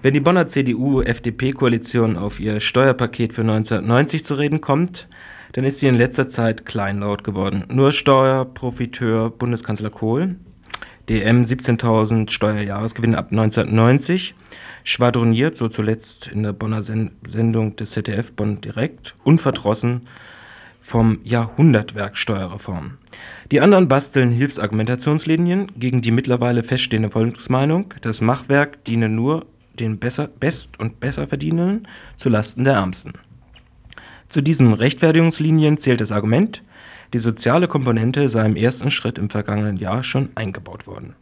Wenn 0.04 0.14
die 0.14 0.20
Bonner 0.20 0.46
CDU-FDP-Koalition 0.46 2.16
auf 2.16 2.40
ihr 2.40 2.60
Steuerpaket 2.60 3.34
für 3.34 3.42
1990 3.42 4.24
zu 4.24 4.36
reden 4.36 4.62
kommt, 4.62 5.08
dann 5.54 5.64
ist 5.64 5.80
sie 5.80 5.88
in 5.88 5.96
letzter 5.96 6.30
Zeit 6.30 6.66
kleinlaut 6.66 7.24
geworden. 7.24 7.66
Nur 7.70 7.92
Steuerprofiteur 7.92 9.30
Bundeskanzler 9.32 9.90
Kohl, 9.90 10.36
DM 11.10 11.42
17.000 11.42 12.30
Steuerjahresgewinn 12.30 13.16
ab 13.16 13.32
1990, 13.32 14.36
schwadroniert, 14.84 15.58
so 15.58 15.68
zuletzt 15.68 16.28
in 16.28 16.44
der 16.44 16.54
Bonner 16.54 16.84
Sendung 16.84 17.76
des 17.76 17.92
ZDF 17.92 18.34
Bonn 18.34 18.62
direkt, 18.62 19.16
unverdrossen 19.24 20.08
vom 20.82 21.20
Jahrhundertwerk 21.24 22.18
Steuerreform. 22.18 22.98
Die 23.52 23.62
anderen 23.62 23.88
basteln 23.88 24.32
Hilfsargumentationslinien 24.32 25.72
gegen 25.78 26.02
die 26.02 26.12
mittlerweile 26.12 26.64
feststehende 26.64 27.12
Volksmeinung, 27.12 27.94
das 28.02 28.22
Machwerk 28.22 28.84
diene 28.86 29.10
nur 29.10 29.46
den 29.80 30.00
besser, 30.00 30.28
Best- 30.28 30.80
und 30.80 31.00
Besserverdienenden 31.00 31.88
zu 32.18 32.30
Lasten 32.30 32.64
der 32.64 32.74
Ärmsten. 32.74 33.14
Zu 34.30 34.42
diesen 34.42 34.74
Rechtfertigungslinien 34.74 35.80
zählt 35.80 36.02
das 36.02 36.12
Argument, 36.12 36.64
die 37.14 37.20
soziale 37.20 37.68
Komponente 37.68 38.30
sei 38.30 38.46
im 38.46 38.56
ersten 38.56 38.92
Schritt 38.92 39.18
im 39.18 39.32
vergangenen 39.32 39.78
Jahr 39.78 40.04
schon 40.04 40.30
eingebaut 40.36 40.86
worden. 40.86 41.16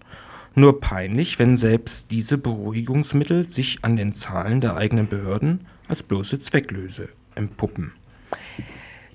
Nur 0.55 0.81
peinlich, 0.81 1.39
wenn 1.39 1.55
selbst 1.55 2.11
diese 2.11 2.37
Beruhigungsmittel 2.37 3.47
sich 3.47 3.79
an 3.83 3.95
den 3.95 4.11
Zahlen 4.11 4.59
der 4.59 4.75
eigenen 4.75 5.07
Behörden 5.07 5.67
als 5.87 6.03
bloße 6.03 6.41
Zwecklöse 6.41 7.07
empuppen. 7.35 7.93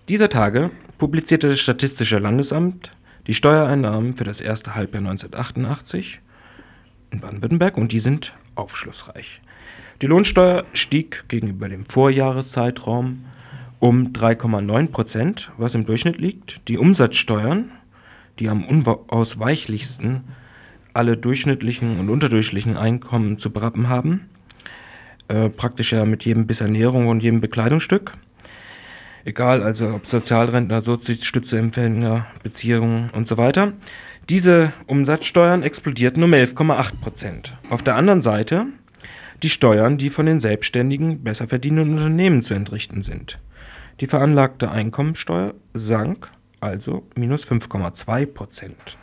Dieser 0.09 0.31
Tage 0.31 0.71
publizierte 0.97 1.49
das 1.49 1.61
Statistische 1.61 2.19
Landesamt 2.19 2.97
die 3.27 3.35
Steuereinnahmen 3.35 4.17
für 4.17 4.25
das 4.25 4.41
erste 4.41 4.75
Halbjahr 4.75 5.03
1988 5.03 6.21
in 7.11 7.21
Baden-Württemberg 7.21 7.77
und 7.77 7.93
die 7.93 8.01
sind 8.01 8.35
aufschlussreich. 8.55 9.43
Die 10.01 10.07
Lohnsteuer 10.07 10.65
stieg 10.73 11.25
gegenüber 11.29 11.69
dem 11.69 11.85
Vorjahreszeitraum 11.85 13.25
um 13.83 14.13
3,9 14.13 14.93
Prozent, 14.93 15.51
was 15.59 15.75
im 15.75 15.85
Durchschnitt 15.85 16.17
liegt. 16.17 16.69
Die 16.69 16.79
Umsatzsteuern, 16.79 17.73
die 18.39 18.49
am 18.49 18.65
unausweichlichsten 18.65 20.21
alle 20.95 21.17
durchschnittlichen 21.17 21.99
und 21.99 22.09
unterdurchschnittlichen 22.09 22.77
Einkommen 22.77 23.39
zu 23.39 23.51
berappen 23.51 23.89
haben, 23.89 24.29
äh, 25.27 25.49
praktisch 25.49 25.93
ja 25.93 26.05
mit 26.05 26.25
jedem 26.25 26.47
Biss 26.47 26.61
Ernährung 26.61 27.09
und 27.09 27.25
jedem 27.25 27.41
Bekleidungsstück. 27.41 28.13
Egal, 29.25 29.65
also 29.65 29.89
ob 29.89 30.07
Sozialrentner, 30.07 30.81
Sozialstützeempfänger, 30.81 32.27
Beziehungen 32.45 33.11
und 33.11 33.27
so 33.27 33.37
weiter. 33.37 33.73
Diese 34.29 34.73
Umsatzsteuern 34.87 35.65
explodierten 35.65 36.23
um 36.23 36.33
11,8 36.33 37.01
Prozent. 37.01 37.59
Auf 37.69 37.83
der 37.83 37.97
anderen 37.97 38.21
Seite 38.21 38.67
die 39.43 39.51
Steuern, 39.51 39.99
die 39.99 40.11
von 40.11 40.27
den 40.27 40.39
selbstständigen, 40.39 41.25
besser 41.25 41.49
verdienenden 41.49 41.95
Unternehmen 41.95 42.43
zu 42.43 42.55
entrichten 42.55 43.03
sind. 43.03 43.41
Die 44.01 44.07
veranlagte 44.07 44.71
Einkommensteuer 44.71 45.55
sank 45.75 46.31
also 46.61 47.07
minus 47.17 47.47
5,2 47.47 48.27
Prozent. 48.27 48.99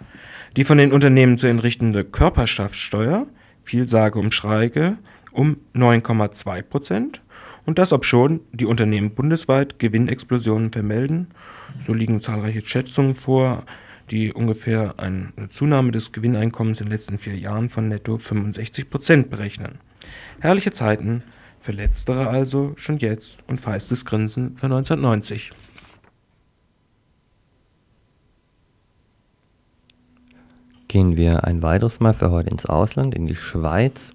Die 0.56 0.64
von 0.64 0.78
den 0.78 0.92
Unternehmen 0.92 1.38
zu 1.38 1.48
entrichtende 1.48 2.04
Körperschaftssteuer 2.04 3.28
fiel 3.64 3.88
sage 3.88 4.18
um 4.18 4.32
Schreige 4.32 4.98
um 5.32 5.58
9,2 5.76 6.62
Prozent 6.64 7.22
und 7.66 7.78
das 7.78 7.94
obschon 7.94 8.40
die 8.52 8.66
Unternehmen 8.66 9.12
bundesweit 9.12 9.78
Gewinnexplosionen 9.78 10.72
vermelden. 10.72 11.28
So 11.80 11.94
liegen 11.94 12.20
zahlreiche 12.20 12.66
Schätzungen 12.66 13.14
vor, 13.14 13.64
die 14.10 14.34
ungefähr 14.34 14.96
eine 14.98 15.32
Zunahme 15.52 15.92
des 15.92 16.12
Gewinneinkommens 16.12 16.82
in 16.82 16.88
den 16.88 16.94
letzten 16.94 17.20
vier 17.20 17.38
Jahren 17.38 17.70
von 17.70 17.88
netto 17.88 18.18
65 18.18 18.90
Prozent 18.90 19.30
berechnen. 19.30 19.78
Herrliche 20.40 20.72
Zeiten, 20.72 21.24
für 21.60 21.72
letztere 21.72 22.28
also 22.28 22.74
schon 22.78 22.98
jetzt 22.98 23.44
und 23.48 23.62
feistes 23.62 24.06
Grinsen 24.06 24.56
für 24.58 24.66
1990. 24.66 25.52
Gehen 30.88 31.18
wir 31.18 31.44
ein 31.44 31.62
weiteres 31.62 32.00
Mal 32.00 32.14
für 32.14 32.32
heute 32.32 32.50
ins 32.50 32.66
Ausland, 32.66 33.14
in 33.14 33.28
die 33.28 33.36
Schweiz. 33.36 34.12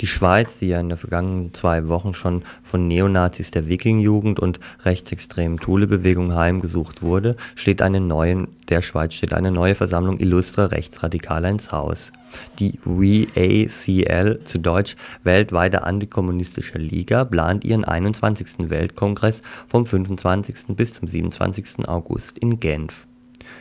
Die 0.00 0.08
Schweiz, 0.08 0.58
die 0.58 0.66
ja 0.66 0.80
in 0.80 0.88
den 0.88 0.98
vergangenen 0.98 1.54
zwei 1.54 1.86
Wochen 1.86 2.12
schon 2.12 2.42
von 2.64 2.88
Neonazis 2.88 3.52
der 3.52 3.68
Wiking-Jugend 3.68 4.40
und 4.40 4.58
rechtsextremen 4.84 5.58
Thule-Bewegung 5.58 6.34
heimgesucht 6.34 7.02
wurde, 7.02 7.36
steht 7.54 7.82
eine 7.82 8.00
neue, 8.00 8.48
der 8.68 8.82
Schweiz 8.82 9.14
steht 9.14 9.32
eine 9.32 9.52
neue 9.52 9.76
Versammlung 9.76 10.18
illustrer 10.18 10.72
Rechtsradikaler 10.72 11.50
ins 11.50 11.70
Haus. 11.70 12.12
Die 12.58 12.78
WACL, 12.84 14.40
zu 14.44 14.58
Deutsch 14.58 14.96
Weltweite 15.22 15.84
Antikommunistische 15.84 16.78
Liga, 16.78 17.24
plant 17.24 17.64
ihren 17.64 17.84
21. 17.84 18.70
Weltkongress 18.70 19.42
vom 19.68 19.86
25. 19.86 20.76
bis 20.76 20.94
zum 20.94 21.08
27. 21.08 21.88
August 21.88 22.38
in 22.38 22.60
Genf. 22.60 23.06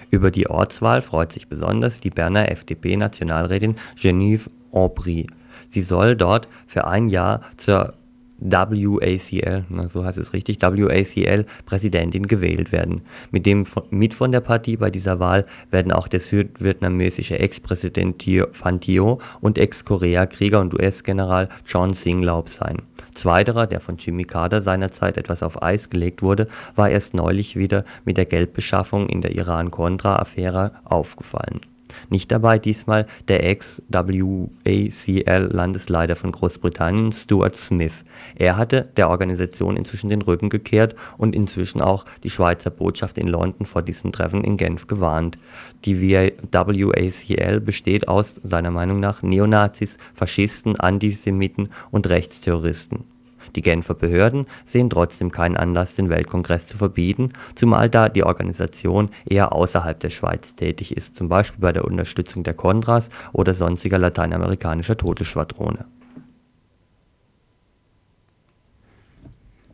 Über 0.09 0.31
die 0.31 0.49
Ortswahl 0.49 1.01
freut 1.01 1.31
sich 1.31 1.47
besonders 1.47 1.99
die 1.99 2.09
Berner 2.09 2.51
FDP-Nationalrätin 2.51 3.75
Geneviève 3.99 4.49
Aubry. 4.71 5.27
Sie 5.69 5.81
soll 5.81 6.15
dort 6.15 6.47
für 6.65 6.87
ein 6.87 7.09
Jahr 7.09 7.41
zur 7.57 7.93
WACL, 8.39 9.65
na, 9.69 9.87
so 9.87 10.03
heißt 10.03 10.17
es 10.17 10.33
richtig, 10.33 10.61
WACL-Präsidentin 10.61 12.27
gewählt 12.27 12.71
werden. 12.71 13.01
Mit 13.31 13.45
dem 13.45 13.65
mit 13.89 14.13
von 14.13 14.31
der 14.31 14.41
Partie 14.41 14.77
bei 14.77 14.89
dieser 14.89 15.19
Wahl 15.19 15.45
werden 15.71 15.91
auch 15.91 16.07
der 16.07 16.19
südvietnamesische 16.19 17.39
Ex-Präsident 17.39 18.25
Van 18.27 18.79
Thieu 18.79 19.17
und 19.41 19.57
Ex-Korea-Krieger 19.57 20.59
und 20.59 20.73
US-General 20.73 21.49
John 21.65 21.93
Singlaub 21.93 22.49
sein. 22.49 22.81
Zweiterer, 23.13 23.65
der 23.67 23.79
von 23.79 23.97
Jimmy 23.97 24.25
Carter 24.25 24.61
seinerzeit 24.61 25.17
etwas 25.17 25.41
auf 25.41 25.61
Eis 25.63 25.89
gelegt 25.89 26.21
wurde, 26.21 26.47
war 26.75 26.89
erst 26.89 27.13
neulich 27.13 27.55
wieder 27.55 27.83
mit 28.05 28.17
der 28.17 28.25
Geldbeschaffung 28.25 29.09
in 29.09 29.21
der 29.21 29.35
Iran-Contra-Affäre 29.35 30.71
aufgefallen 30.85 31.61
Nicht 32.09 32.31
dabei 32.31 32.59
diesmal 32.59 33.07
der 33.27 33.43
Ex-WACL-Landesleiter 33.43 36.15
von 36.15 36.31
Großbritannien, 36.31 37.11
Stuart 37.11 37.55
Smith. 37.55 38.05
Er 38.35 38.57
hatte 38.57 38.89
der 38.97 39.09
Organisation 39.09 39.77
inzwischen 39.77 40.09
den 40.09 40.21
Rücken 40.21 40.49
gekehrt 40.49 40.95
und 41.17 41.35
inzwischen 41.35 41.81
auch 41.81 42.05
die 42.23 42.29
Schweizer 42.29 42.69
Botschaft 42.69 43.17
in 43.17 43.27
London 43.27 43.65
vor 43.65 43.81
diesem 43.81 44.11
Treffen 44.11 44.43
in 44.43 44.57
Genf 44.57 44.87
gewarnt. 44.87 45.37
Die 45.85 46.01
WACL 46.01 47.59
besteht 47.59 48.07
aus, 48.07 48.39
seiner 48.43 48.71
Meinung 48.71 48.99
nach, 48.99 49.21
Neonazis, 49.21 49.97
Faschisten, 50.13 50.79
Antisemiten 50.79 51.69
und 51.91 52.07
Rechtsterroristen 52.07 53.16
die 53.55 53.61
Genfer 53.61 53.93
Behörden 53.93 54.47
sehen 54.65 54.89
trotzdem 54.89 55.31
keinen 55.31 55.57
Anlass, 55.57 55.95
den 55.95 56.09
Weltkongress 56.09 56.67
zu 56.67 56.77
verbieten, 56.77 57.33
zumal 57.55 57.89
da 57.89 58.09
die 58.09 58.23
Organisation 58.23 59.09
eher 59.25 59.53
außerhalb 59.53 59.99
der 59.99 60.09
Schweiz 60.09 60.55
tätig 60.55 60.95
ist, 60.95 61.15
zum 61.15 61.29
Beispiel 61.29 61.61
bei 61.61 61.71
der 61.71 61.85
Unterstützung 61.85 62.43
der 62.43 62.53
Contras 62.53 63.09
oder 63.33 63.53
sonstiger 63.53 63.97
lateinamerikanischer 63.97 64.97
Todesschwadrone. 64.97 65.85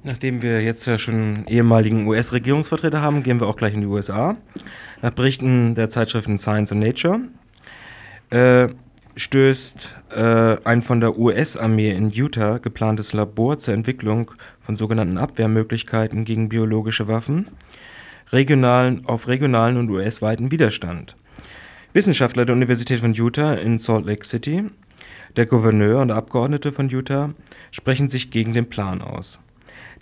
Nachdem 0.06 0.42
wir 0.42 0.62
jetzt 0.62 0.86
ja 0.86 0.98
schon 0.98 1.48
ehemaligen 1.48 2.06
US-Regierungsvertreter 2.08 3.02
haben, 3.02 3.24
gehen 3.24 3.40
wir 3.40 3.48
auch 3.48 3.56
gleich 3.56 3.74
in 3.74 3.82
die 3.82 3.88
USA. 3.88 4.36
Nach 5.02 5.12
Berichten 5.12 5.76
der 5.76 5.88
Zeitschriften 5.88 6.38
Science 6.38 6.74
und 6.74 6.80
Nature 6.80 7.22
äh, 8.30 8.68
stößt 9.16 9.96
äh, 10.16 10.58
ein 10.64 10.82
von 10.82 11.00
der 11.00 11.18
US-Armee 11.18 11.92
in 11.92 12.12
Utah 12.12 12.58
geplantes 12.58 13.14
Labor 13.14 13.58
zur 13.58 13.74
Entwicklung 13.74 14.32
von 14.62 14.76
sogenannten 14.76 15.18
Abwehrmöglichkeiten 15.18 16.26
gegen 16.26 16.50
biologische 16.50 17.08
Waffen 17.08 17.48
regionalen, 18.32 19.06
auf 19.06 19.28
regionalen 19.28 19.78
und 19.78 19.90
US-weiten 19.90 20.52
Widerstand. 20.52 21.16
Wissenschaftler 21.94 22.46
der 22.46 22.56
Universität 22.56 23.00
von 23.00 23.14
Utah 23.14 23.54
in 23.54 23.78
Salt 23.78 24.06
Lake 24.06 24.26
City, 24.26 24.66
der 25.36 25.46
Gouverneur 25.46 26.02
und 26.02 26.12
Abgeordnete 26.12 26.72
von 26.72 26.90
Utah 26.90 27.34
sprechen 27.72 28.10
sich 28.10 28.32
gegen 28.32 28.54
den 28.54 28.70
Plan 28.70 29.02
aus. 29.02 29.40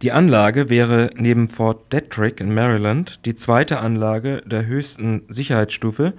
Die 0.02 0.12
Anlage 0.12 0.70
wäre 0.70 1.12
neben 1.16 1.48
Fort 1.48 1.94
Detrick 1.94 2.40
in 2.40 2.54
Maryland 2.54 3.26
die 3.26 3.36
zweite 3.36 3.80
Anlage 3.80 4.42
der 4.46 4.66
höchsten 4.66 5.24
Sicherheitsstufe, 5.28 6.14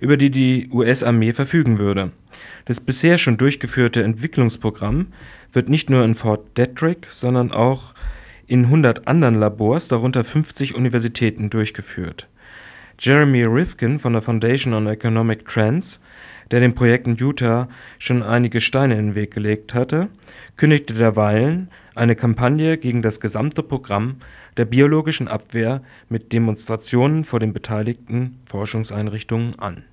über 0.00 0.16
die 0.16 0.30
die 0.30 0.68
US-Armee 0.72 1.32
verfügen 1.32 1.78
würde. 1.78 2.10
Das 2.64 2.80
bisher 2.80 3.18
schon 3.18 3.36
durchgeführte 3.36 4.02
Entwicklungsprogramm 4.02 5.08
wird 5.52 5.68
nicht 5.68 5.90
nur 5.90 6.04
in 6.04 6.14
Fort 6.14 6.56
Detrick, 6.56 7.06
sondern 7.10 7.52
auch 7.52 7.94
in 8.46 8.64
100 8.64 9.06
anderen 9.06 9.36
Labors, 9.36 9.88
darunter 9.88 10.24
50 10.24 10.74
Universitäten, 10.74 11.50
durchgeführt. 11.50 12.28
Jeremy 12.98 13.44
Rifkin 13.44 13.98
von 13.98 14.12
der 14.12 14.22
Foundation 14.22 14.74
on 14.74 14.86
Economic 14.86 15.46
Trends, 15.46 16.00
der 16.50 16.60
dem 16.60 16.74
Projekt 16.74 17.06
in 17.06 17.16
Utah 17.16 17.68
schon 17.98 18.22
einige 18.22 18.60
Steine 18.60 18.98
in 18.98 19.06
den 19.08 19.14
Weg 19.14 19.32
gelegt 19.32 19.72
hatte, 19.72 20.08
kündigte 20.56 20.94
derweilen 20.94 21.70
eine 21.94 22.16
Kampagne 22.16 22.76
gegen 22.76 23.02
das 23.02 23.20
gesamte 23.20 23.62
Programm 23.62 24.16
der 24.56 24.64
biologischen 24.64 25.28
Abwehr 25.28 25.82
mit 26.08 26.32
Demonstrationen 26.32 27.24
vor 27.24 27.40
den 27.40 27.52
beteiligten 27.52 28.40
Forschungseinrichtungen 28.46 29.58
an 29.58 29.84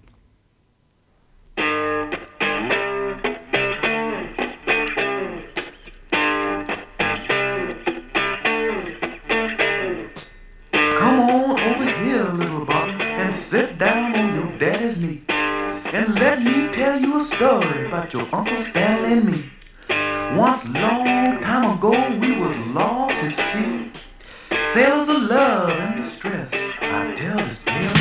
story 17.37 17.85
about 17.87 18.13
your 18.13 18.27
Uncle 18.33 18.57
Stanley 18.57 19.13
and 19.13 19.25
me. 19.25 19.51
Once 20.35 20.67
long 20.69 21.39
time 21.39 21.77
ago 21.77 21.91
we 22.19 22.39
was 22.39 22.57
lost 22.73 23.15
at 23.15 23.35
sea. 23.35 23.91
Sailors 24.73 25.07
of 25.09 25.21
love 25.23 25.69
and 25.69 26.03
distress. 26.03 26.51
I 26.81 27.13
tell 27.15 27.37
this 27.37 27.63
tale 27.63 27.96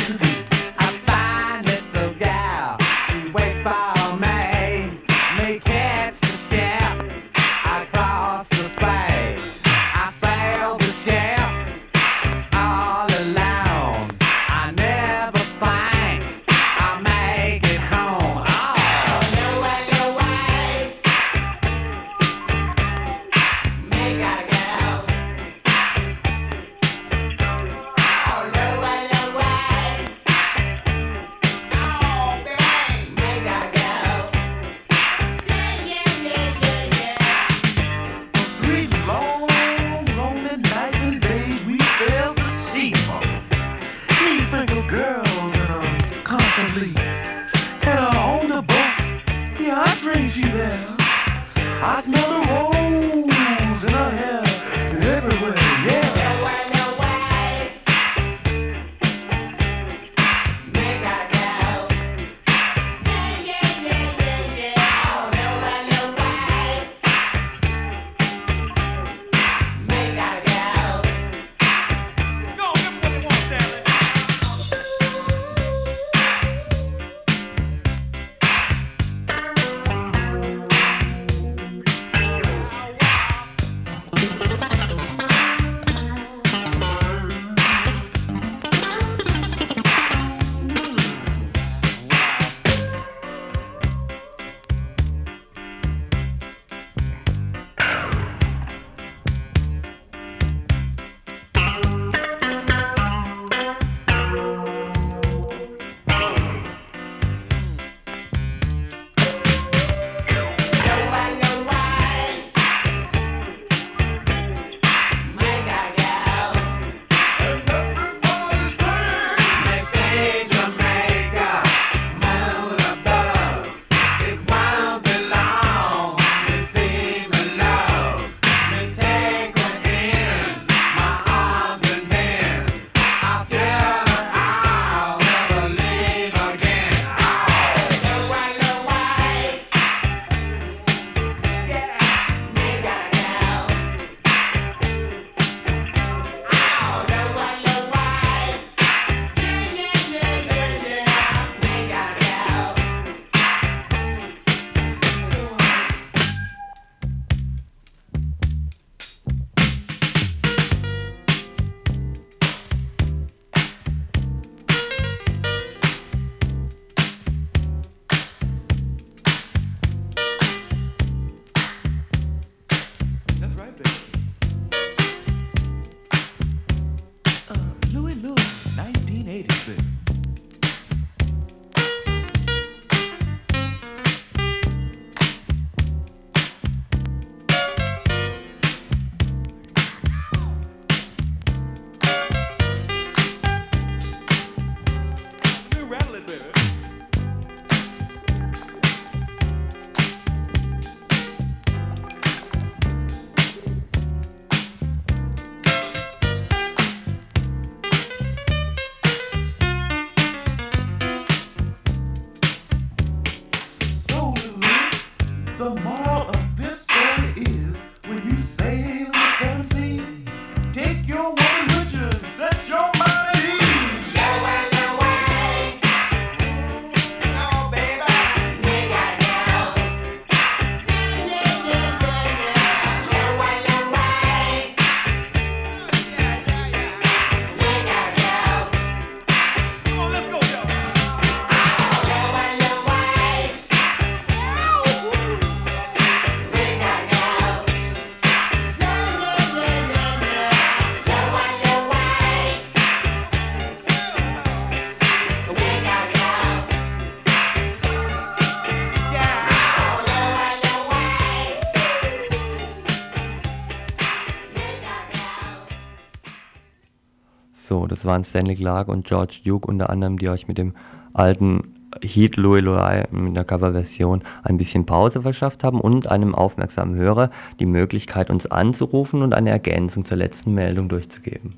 waren 268.07 268.23
Stanley 268.23 268.55
Clark 268.55 268.87
und 268.87 269.05
George 269.05 269.41
Duke 269.45 269.67
unter 269.67 269.91
anderem, 269.91 270.17
die 270.17 270.29
euch 270.29 270.47
mit 270.47 270.57
dem 270.57 270.73
alten 271.13 271.75
Heat 272.01 272.35
Louis 272.35 272.61
Louis 272.61 273.05
mit 273.11 273.35
der 273.35 273.43
Coverversion 273.43 274.23
ein 274.43 274.57
bisschen 274.57 274.85
Pause 274.85 275.21
verschafft 275.21 275.63
haben 275.63 275.79
und 275.79 276.07
einem 276.07 276.35
aufmerksamen 276.35 276.95
Hörer 276.95 277.29
die 277.59 277.65
Möglichkeit, 277.65 278.29
uns 278.29 278.45
anzurufen 278.45 279.21
und 279.21 279.33
eine 279.33 279.51
Ergänzung 279.51 280.05
zur 280.05 280.17
letzten 280.17 280.53
Meldung 280.53 280.89
durchzugeben. 280.89 281.55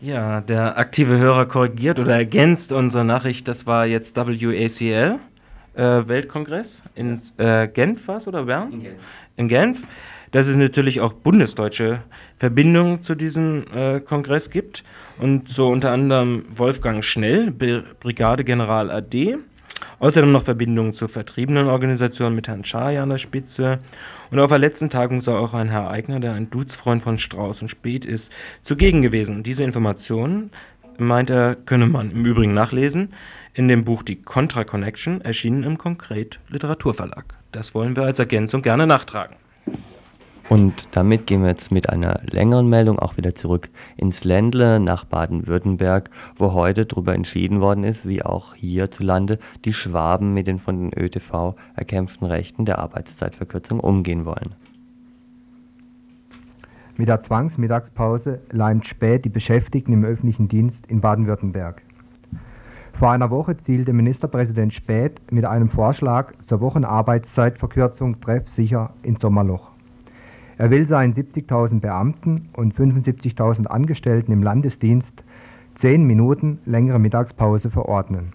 Ja, 0.00 0.40
der 0.40 0.78
aktive 0.78 1.18
Hörer 1.18 1.46
korrigiert 1.46 1.98
oder 1.98 2.14
ergänzt 2.14 2.72
unsere 2.72 3.04
Nachricht. 3.04 3.46
Das 3.48 3.66
war 3.66 3.84
jetzt 3.84 4.16
WACL, 4.16 5.18
äh, 5.74 5.82
Weltkongress 6.08 6.82
in 6.94 7.20
äh, 7.36 7.68
Genf, 7.68 8.08
was 8.08 8.26
oder 8.26 8.44
Bern? 8.44 8.72
In 8.72 8.82
Genf. 8.82 9.02
In 9.36 9.48
Genf. 9.48 9.86
Dass 10.30 10.46
es 10.46 10.56
natürlich 10.56 11.00
auch 11.00 11.12
bundesdeutsche 11.12 12.00
Verbindungen 12.38 13.02
zu 13.02 13.14
diesem 13.14 13.64
äh, 13.74 14.00
Kongress 14.00 14.48
gibt. 14.48 14.84
Und 15.20 15.48
so 15.48 15.68
unter 15.68 15.92
anderem 15.92 16.44
Wolfgang 16.56 17.04
Schnell, 17.04 17.50
Brigadegeneral 17.50 18.90
AD, 18.90 19.38
Außerdem 19.98 20.32
noch 20.32 20.44
Verbindungen 20.44 20.94
zur 20.94 21.10
vertriebenen 21.10 21.68
Organisation 21.68 22.34
mit 22.34 22.48
Herrn 22.48 22.64
Schaya 22.64 23.02
an 23.02 23.10
der 23.10 23.18
Spitze. 23.18 23.80
Und 24.30 24.38
auf 24.38 24.48
der 24.48 24.58
letzten 24.58 24.88
Tagung 24.88 25.20
sei 25.20 25.34
auch 25.34 25.52
ein 25.52 25.68
Herr 25.68 25.90
Eigner, 25.90 26.20
der 26.20 26.32
ein 26.32 26.48
Duzfreund 26.48 27.02
von 27.02 27.18
Strauß 27.18 27.60
und 27.60 27.68
Speth 27.68 28.06
ist, 28.06 28.32
zugegen 28.62 29.02
gewesen. 29.02 29.42
Diese 29.42 29.62
Informationen, 29.62 30.50
meint 30.96 31.28
er, 31.28 31.54
könne 31.54 31.86
man 31.86 32.10
im 32.10 32.24
Übrigen 32.24 32.54
nachlesen 32.54 33.10
in 33.52 33.68
dem 33.68 33.84
Buch 33.84 34.02
Die 34.02 34.22
Contra 34.22 34.64
Connection, 34.64 35.20
erschienen 35.20 35.64
im 35.64 35.76
Konkret 35.76 36.40
Literaturverlag. 36.48 37.34
Das 37.52 37.74
wollen 37.74 37.94
wir 37.94 38.04
als 38.04 38.18
Ergänzung 38.18 38.62
gerne 38.62 38.86
nachtragen. 38.86 39.36
Und 40.50 40.88
damit 40.90 41.28
gehen 41.28 41.42
wir 41.42 41.48
jetzt 41.48 41.70
mit 41.70 41.88
einer 41.88 42.22
längeren 42.24 42.68
Meldung 42.68 42.98
auch 42.98 43.16
wieder 43.16 43.36
zurück 43.36 43.70
ins 43.96 44.24
Ländle 44.24 44.80
nach 44.80 45.04
Baden-Württemberg, 45.04 46.10
wo 46.36 46.52
heute 46.54 46.86
darüber 46.86 47.14
entschieden 47.14 47.60
worden 47.60 47.84
ist, 47.84 48.04
wie 48.08 48.24
auch 48.24 48.56
hierzulande 48.56 49.38
die 49.64 49.72
Schwaben 49.72 50.34
mit 50.34 50.48
den 50.48 50.58
von 50.58 50.90
den 50.90 51.00
ÖTV 51.00 51.54
erkämpften 51.76 52.26
Rechten 52.26 52.64
der 52.64 52.80
Arbeitszeitverkürzung 52.80 53.78
umgehen 53.78 54.24
wollen. 54.24 54.56
Mit 56.96 57.06
der 57.06 57.20
Zwangsmittagspause 57.20 58.40
leimt 58.50 58.86
spät 58.86 59.24
die 59.24 59.30
Beschäftigten 59.30 59.92
im 59.92 60.04
öffentlichen 60.04 60.48
Dienst 60.48 60.90
in 60.90 61.00
Baden-Württemberg. 61.00 61.82
Vor 62.92 63.12
einer 63.12 63.30
Woche 63.30 63.56
zielte 63.56 63.92
Ministerpräsident 63.92 64.74
Späth 64.74 65.20
mit 65.30 65.44
einem 65.44 65.68
Vorschlag 65.68 66.32
zur 66.42 66.60
Wochenarbeitszeitverkürzung 66.60 68.20
treffsicher 68.20 68.94
ins 69.04 69.20
Sommerloch. 69.20 69.69
Er 70.60 70.70
will 70.70 70.84
seinen 70.84 71.14
70.000 71.14 71.80
Beamten 71.80 72.50
und 72.52 72.74
75.000 72.74 73.66
Angestellten 73.68 74.30
im 74.30 74.42
Landesdienst 74.42 75.24
zehn 75.74 76.04
Minuten 76.04 76.58
längere 76.66 76.98
Mittagspause 76.98 77.70
verordnen. 77.70 78.34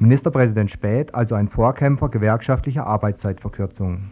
Ministerpräsident 0.00 0.72
Späth 0.72 1.14
also 1.14 1.36
ein 1.36 1.46
Vorkämpfer 1.46 2.08
gewerkschaftlicher 2.08 2.88
Arbeitszeitverkürzungen. 2.88 4.10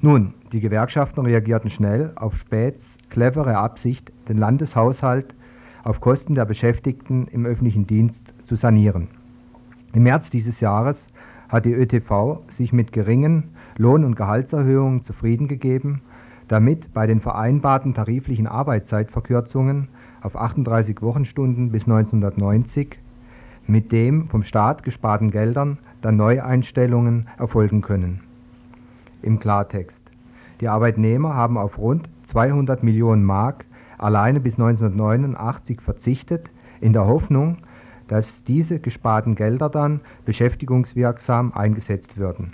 Nun, 0.00 0.34
die 0.50 0.58
Gewerkschaften 0.58 1.24
reagierten 1.24 1.70
schnell 1.70 2.10
auf 2.16 2.36
Späths 2.36 2.98
clevere 3.08 3.56
Absicht, 3.58 4.10
den 4.28 4.38
Landeshaushalt 4.38 5.36
auf 5.84 6.00
Kosten 6.00 6.34
der 6.34 6.44
Beschäftigten 6.44 7.28
im 7.28 7.46
öffentlichen 7.46 7.86
Dienst 7.86 8.34
zu 8.42 8.56
sanieren. 8.56 9.06
Im 9.94 10.02
März 10.02 10.28
dieses 10.28 10.58
Jahres 10.58 11.06
hat 11.48 11.66
die 11.66 11.72
ÖTV 11.72 12.40
sich 12.48 12.72
mit 12.72 12.90
geringen 12.90 13.52
Lohn- 13.78 14.04
und 14.04 14.16
Gehaltserhöhungen 14.16 15.02
zufrieden 15.02 15.46
gegeben 15.46 16.02
damit 16.52 16.92
bei 16.92 17.06
den 17.06 17.18
vereinbarten 17.18 17.94
tariflichen 17.94 18.46
Arbeitszeitverkürzungen 18.46 19.88
auf 20.20 20.36
38 20.36 21.00
Wochenstunden 21.00 21.72
bis 21.72 21.84
1990 21.84 22.98
mit 23.66 23.90
dem 23.90 24.28
vom 24.28 24.42
Staat 24.42 24.82
gesparten 24.82 25.30
Geldern 25.30 25.78
dann 26.02 26.16
Neueinstellungen 26.16 27.26
erfolgen 27.38 27.80
können. 27.80 28.20
Im 29.22 29.38
Klartext. 29.38 30.02
Die 30.60 30.68
Arbeitnehmer 30.68 31.34
haben 31.34 31.56
auf 31.56 31.78
rund 31.78 32.10
200 32.24 32.82
Millionen 32.82 33.24
Mark 33.24 33.64
alleine 33.96 34.38
bis 34.38 34.54
1989 34.54 35.80
verzichtet, 35.80 36.50
in 36.82 36.92
der 36.92 37.06
Hoffnung, 37.06 37.58
dass 38.08 38.44
diese 38.44 38.78
gesparten 38.78 39.36
Gelder 39.36 39.70
dann 39.70 40.02
beschäftigungswirksam 40.26 41.52
eingesetzt 41.54 42.18
würden. 42.18 42.52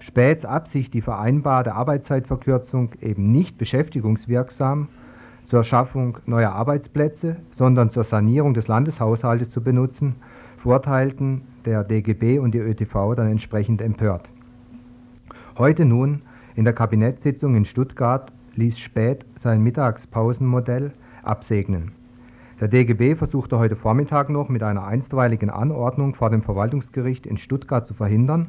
Späths 0.00 0.46
Absicht, 0.46 0.94
die 0.94 1.02
vereinbarte 1.02 1.74
Arbeitszeitverkürzung 1.74 2.92
eben 3.02 3.30
nicht 3.30 3.58
beschäftigungswirksam 3.58 4.88
zur 5.44 5.62
Schaffung 5.62 6.18
neuer 6.24 6.52
Arbeitsplätze, 6.52 7.36
sondern 7.50 7.90
zur 7.90 8.04
Sanierung 8.04 8.54
des 8.54 8.66
Landeshaushaltes 8.66 9.50
zu 9.50 9.62
benutzen, 9.62 10.16
verurteilten 10.56 11.42
der 11.66 11.84
DGB 11.84 12.38
und 12.38 12.54
die 12.54 12.58
ÖTV 12.58 13.14
dann 13.14 13.28
entsprechend 13.28 13.82
empört. 13.82 14.30
Heute 15.58 15.84
nun 15.84 16.22
in 16.54 16.64
der 16.64 16.72
Kabinettssitzung 16.72 17.54
in 17.54 17.66
Stuttgart 17.66 18.32
ließ 18.54 18.78
Späth 18.78 19.26
sein 19.34 19.62
Mittagspausenmodell 19.62 20.92
absegnen. 21.22 21.92
Der 22.58 22.68
DGB 22.68 23.16
versuchte 23.16 23.58
heute 23.58 23.76
Vormittag 23.76 24.30
noch 24.30 24.48
mit 24.48 24.62
einer 24.62 24.84
einstweiligen 24.84 25.50
Anordnung 25.50 26.14
vor 26.14 26.30
dem 26.30 26.42
Verwaltungsgericht 26.42 27.26
in 27.26 27.36
Stuttgart 27.36 27.86
zu 27.86 27.92
verhindern, 27.92 28.48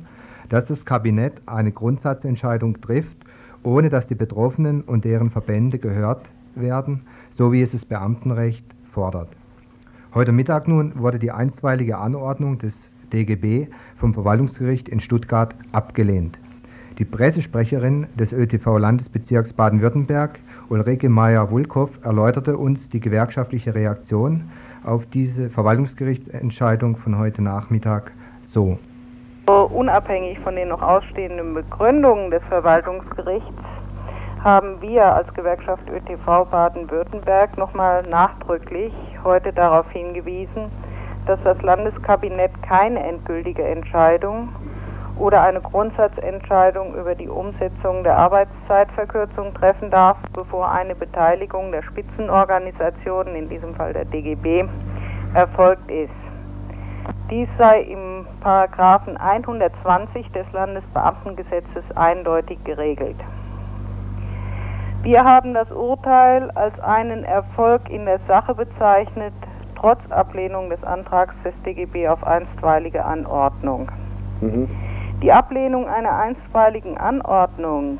dass 0.49 0.67
das 0.67 0.85
Kabinett 0.85 1.41
eine 1.47 1.71
Grundsatzentscheidung 1.71 2.81
trifft, 2.81 3.17
ohne 3.63 3.89
dass 3.89 4.07
die 4.07 4.15
Betroffenen 4.15 4.81
und 4.81 5.05
deren 5.05 5.29
Verbände 5.29 5.79
gehört 5.79 6.29
werden, 6.55 7.01
so 7.29 7.51
wie 7.51 7.61
es 7.61 7.71
das 7.71 7.85
Beamtenrecht 7.85 8.65
fordert. 8.91 9.29
Heute 10.13 10.31
Mittag 10.31 10.67
nun 10.67 10.99
wurde 10.99 11.19
die 11.19 11.31
einstweilige 11.31 11.97
Anordnung 11.97 12.57
des 12.57 12.89
DGB 13.13 13.67
vom 13.95 14.13
Verwaltungsgericht 14.13 14.89
in 14.89 14.99
Stuttgart 14.99 15.55
abgelehnt. 15.71 16.39
Die 16.97 17.05
Pressesprecherin 17.05 18.07
des 18.15 18.33
ÖTV-Landesbezirks 18.33 19.53
Baden-Württemberg, 19.53 20.39
Ulrike 20.69 21.09
Meyer-Wulkow, 21.09 21.99
erläuterte 22.03 22.57
uns 22.57 22.89
die 22.89 22.99
gewerkschaftliche 22.99 23.73
Reaktion 23.73 24.43
auf 24.83 25.05
diese 25.05 25.49
Verwaltungsgerichtsentscheidung 25.49 26.97
von 26.97 27.17
heute 27.17 27.41
Nachmittag 27.41 28.11
so. 28.41 28.77
Unabhängig 29.47 30.39
von 30.39 30.55
den 30.55 30.69
noch 30.69 30.81
ausstehenden 30.81 31.53
Begründungen 31.53 32.31
des 32.31 32.43
Verwaltungsgerichts 32.49 33.51
haben 34.43 34.81
wir 34.81 35.05
als 35.05 35.31
Gewerkschaft 35.33 35.83
ÖTV 35.89 36.45
Baden-Württemberg 36.49 37.57
nochmal 37.57 38.03
nachdrücklich 38.09 38.93
heute 39.23 39.51
darauf 39.51 39.89
hingewiesen, 39.91 40.71
dass 41.25 41.39
das 41.43 41.61
Landeskabinett 41.61 42.51
keine 42.63 43.03
endgültige 43.03 43.63
Entscheidung 43.63 44.49
oder 45.17 45.41
eine 45.41 45.61
Grundsatzentscheidung 45.61 46.95
über 46.95 47.13
die 47.13 47.27
Umsetzung 47.27 48.03
der 48.03 48.17
Arbeitszeitverkürzung 48.17 49.53
treffen 49.53 49.91
darf, 49.91 50.17
bevor 50.33 50.71
eine 50.71 50.95
Beteiligung 50.95 51.71
der 51.71 51.83
Spitzenorganisationen, 51.83 53.35
in 53.35 53.49
diesem 53.49 53.75
Fall 53.75 53.93
der 53.93 54.05
DGB, 54.05 54.65
erfolgt 55.33 55.89
ist. 55.91 56.20
Dies 57.31 57.47
sei 57.57 57.83
im 57.83 58.25
Paragraphen 58.41 59.15
120 59.15 60.29
des 60.33 60.45
Landesbeamtengesetzes 60.51 61.83
eindeutig 61.95 62.61
geregelt. 62.65 63.15
Wir 65.01 65.23
haben 65.23 65.53
das 65.53 65.71
Urteil 65.71 66.51
als 66.51 66.77
einen 66.81 67.23
Erfolg 67.23 67.89
in 67.89 68.05
der 68.05 68.19
Sache 68.27 68.53
bezeichnet, 68.53 69.33
trotz 69.77 69.99
Ablehnung 70.09 70.69
des 70.69 70.83
Antrags 70.83 71.33
des 71.45 71.53
DGB 71.65 72.09
auf 72.09 72.21
einstweilige 72.27 73.05
Anordnung. 73.05 73.89
Mhm. 74.41 74.69
Die 75.23 75.31
Ablehnung 75.31 75.87
einer 75.87 76.13
einstweiligen 76.13 76.97
Anordnung 76.97 77.99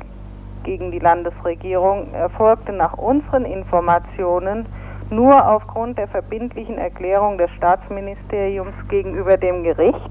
gegen 0.62 0.90
die 0.90 0.98
Landesregierung 0.98 2.12
erfolgte 2.12 2.72
nach 2.74 2.98
unseren 2.98 3.46
Informationen 3.46 4.66
nur 5.12 5.46
aufgrund 5.46 5.98
der 5.98 6.08
verbindlichen 6.08 6.78
Erklärung 6.78 7.38
des 7.38 7.50
Staatsministeriums 7.52 8.74
gegenüber 8.88 9.36
dem 9.36 9.62
Gericht, 9.62 10.10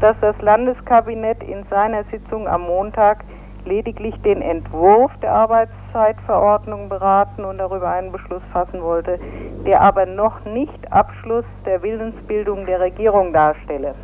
dass 0.00 0.16
das 0.20 0.34
Landeskabinett 0.40 1.42
in 1.42 1.64
seiner 1.70 2.04
Sitzung 2.04 2.48
am 2.48 2.62
Montag 2.62 3.24
lediglich 3.64 4.14
den 4.22 4.42
Entwurf 4.42 5.12
der 5.22 5.32
Arbeitszeitverordnung 5.32 6.88
beraten 6.88 7.44
und 7.44 7.58
darüber 7.58 7.88
einen 7.88 8.12
Beschluss 8.12 8.42
fassen 8.52 8.82
wollte, 8.82 9.18
der 9.66 9.80
aber 9.80 10.06
noch 10.06 10.44
nicht 10.44 10.92
Abschluss 10.92 11.44
der 11.64 11.82
Willensbildung 11.82 12.66
der 12.66 12.80
Regierung 12.80 13.32
darstelle. 13.32 13.94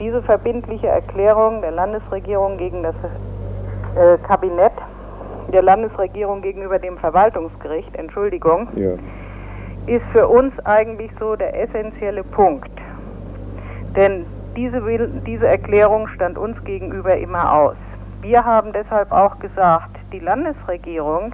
Diese 0.00 0.22
verbindliche 0.22 0.88
Erklärung 0.88 1.62
der 1.62 1.70
Landesregierung 1.70 2.56
gegen 2.58 2.82
das 2.82 2.94
äh, 3.96 4.18
Kabinett, 4.26 4.72
der 5.52 5.62
Landesregierung 5.62 6.42
gegenüber 6.42 6.78
dem 6.78 6.98
Verwaltungsgericht, 6.98 7.94
Entschuldigung, 7.94 8.68
ja 8.74 8.92
ist 9.86 10.04
für 10.12 10.28
uns 10.28 10.58
eigentlich 10.64 11.10
so 11.18 11.36
der 11.36 11.60
essentielle 11.60 12.22
Punkt. 12.22 12.70
Denn 13.96 14.24
diese, 14.56 14.82
diese 15.26 15.46
Erklärung 15.46 16.08
stand 16.08 16.38
uns 16.38 16.62
gegenüber 16.64 17.16
immer 17.16 17.52
aus. 17.52 17.76
Wir 18.20 18.44
haben 18.44 18.72
deshalb 18.72 19.10
auch 19.10 19.38
gesagt, 19.38 19.96
die 20.12 20.20
Landesregierung 20.20 21.32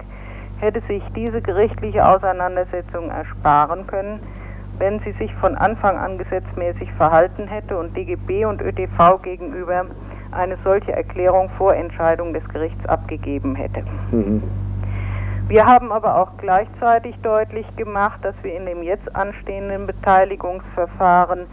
hätte 0.59 0.81
sich 0.87 1.03
diese 1.15 1.41
gerichtliche 1.41 2.05
Auseinandersetzung 2.05 3.09
ersparen 3.09 3.85
können, 3.87 4.19
wenn 4.77 4.99
sie 5.01 5.11
sich 5.13 5.33
von 5.35 5.55
Anfang 5.55 5.97
an 5.97 6.17
gesetzmäßig 6.17 6.91
verhalten 6.93 7.47
hätte 7.47 7.77
und 7.77 7.95
DGB 7.95 8.45
und 8.45 8.61
ÖTV 8.61 9.21
gegenüber 9.21 9.85
eine 10.31 10.57
solche 10.63 10.93
Erklärung 10.93 11.49
vor 11.57 11.73
Entscheidung 11.73 12.33
des 12.33 12.47
Gerichts 12.49 12.85
abgegeben 12.87 13.55
hätte. 13.55 13.83
Mhm. 14.11 14.43
Wir 15.49 15.65
haben 15.65 15.91
aber 15.91 16.15
auch 16.21 16.37
gleichzeitig 16.37 17.15
deutlich 17.23 17.65
gemacht, 17.75 18.19
dass 18.21 18.35
wir 18.43 18.53
in 18.55 18.67
dem 18.67 18.83
jetzt 18.83 19.15
anstehenden 19.15 19.87
Beteiligungsverfahren 19.87 21.47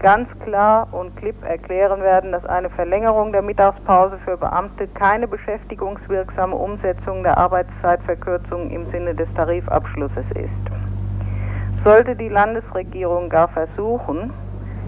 ganz 0.00 0.28
klar 0.40 0.88
und 0.90 1.16
klipp 1.16 1.36
erklären 1.44 2.02
werden, 2.02 2.32
dass 2.32 2.44
eine 2.46 2.68
Verlängerung 2.68 3.30
der 3.30 3.42
Mittagspause 3.42 4.18
für 4.24 4.36
Beamte 4.36 4.88
keine 4.88 5.28
beschäftigungswirksame 5.28 6.56
Umsetzung 6.56 7.22
der 7.22 7.38
Arbeitszeitverkürzung 7.38 8.70
im 8.70 8.90
Sinne 8.90 9.14
des 9.14 9.32
Tarifabschlusses 9.34 10.26
ist. 10.34 11.84
Sollte 11.84 12.16
die 12.16 12.28
Landesregierung 12.30 13.28
gar 13.28 13.46
versuchen, 13.46 14.32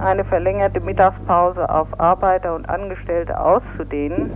eine 0.00 0.24
verlängerte 0.24 0.80
Mittagspause 0.80 1.70
auf 1.70 2.00
Arbeiter 2.00 2.56
und 2.56 2.68
Angestellte 2.68 3.38
auszudehnen, 3.38 4.32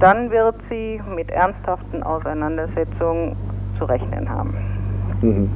dann 0.00 0.30
wird 0.30 0.56
sie 0.68 1.00
mit 1.14 1.30
ernsthaften 1.30 2.02
Auseinandersetzungen 2.02 3.36
zu 3.78 3.84
rechnen 3.84 4.28
haben. 4.28 4.54
Mhm. 5.22 5.50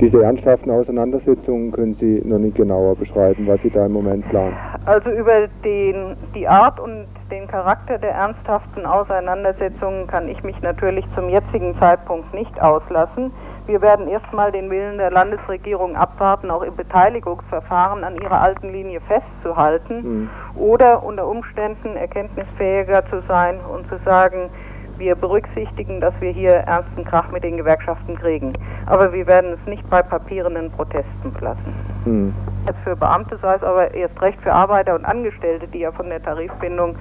Diese 0.00 0.24
ernsthaften 0.24 0.70
Auseinandersetzungen 0.72 1.70
können 1.70 1.94
Sie 1.94 2.20
noch 2.24 2.38
nicht 2.38 2.56
genauer 2.56 2.96
beschreiben, 2.96 3.46
was 3.46 3.62
Sie 3.62 3.70
da 3.70 3.86
im 3.86 3.92
Moment 3.92 4.28
planen. 4.28 4.56
Also 4.86 5.10
über 5.10 5.46
den, 5.64 6.16
die 6.34 6.48
Art 6.48 6.80
und 6.80 7.06
den 7.30 7.46
Charakter 7.46 7.98
der 7.98 8.10
ernsthaften 8.10 8.84
Auseinandersetzungen 8.86 10.06
kann 10.08 10.28
ich 10.28 10.42
mich 10.42 10.60
natürlich 10.62 11.04
zum 11.14 11.28
jetzigen 11.28 11.78
Zeitpunkt 11.78 12.34
nicht 12.34 12.60
auslassen. 12.60 13.30
Wir 13.66 13.80
werden 13.80 14.08
erstmal 14.08 14.52
den 14.52 14.70
Willen 14.70 14.98
der 14.98 15.10
Landesregierung 15.10 15.96
abwarten, 15.96 16.50
auch 16.50 16.62
im 16.62 16.76
Beteiligungsverfahren 16.76 18.04
an 18.04 18.16
ihrer 18.16 18.40
alten 18.40 18.70
Linie 18.70 19.00
festzuhalten 19.00 20.02
mhm. 20.02 20.30
oder 20.54 21.02
unter 21.02 21.26
Umständen 21.26 21.96
erkenntnisfähiger 21.96 23.08
zu 23.08 23.22
sein 23.26 23.58
und 23.72 23.88
zu 23.88 23.96
sagen, 24.04 24.50
wir 24.98 25.14
berücksichtigen, 25.14 26.00
dass 26.00 26.14
wir 26.20 26.30
hier 26.30 26.52
ernsten 26.52 27.04
Krach 27.04 27.30
mit 27.30 27.42
den 27.42 27.56
Gewerkschaften 27.56 28.16
kriegen. 28.16 28.52
Aber 28.86 29.12
wir 29.12 29.26
werden 29.26 29.52
es 29.52 29.68
nicht 29.68 29.88
bei 29.90 30.02
papierenden 30.02 30.70
Protesten 30.70 31.32
belassen. 31.32 31.74
Mhm. 32.04 32.34
Für 32.84 32.94
Beamte 32.94 33.38
sei 33.38 33.54
es 33.54 33.62
aber 33.62 33.92
erst 33.94 34.20
recht 34.22 34.40
für 34.42 34.52
Arbeiter 34.52 34.94
und 34.94 35.04
Angestellte, 35.04 35.66
die 35.66 35.80
ja 35.80 35.92
von 35.92 36.08
der 36.10 36.22
Tarifbindung 36.22 36.96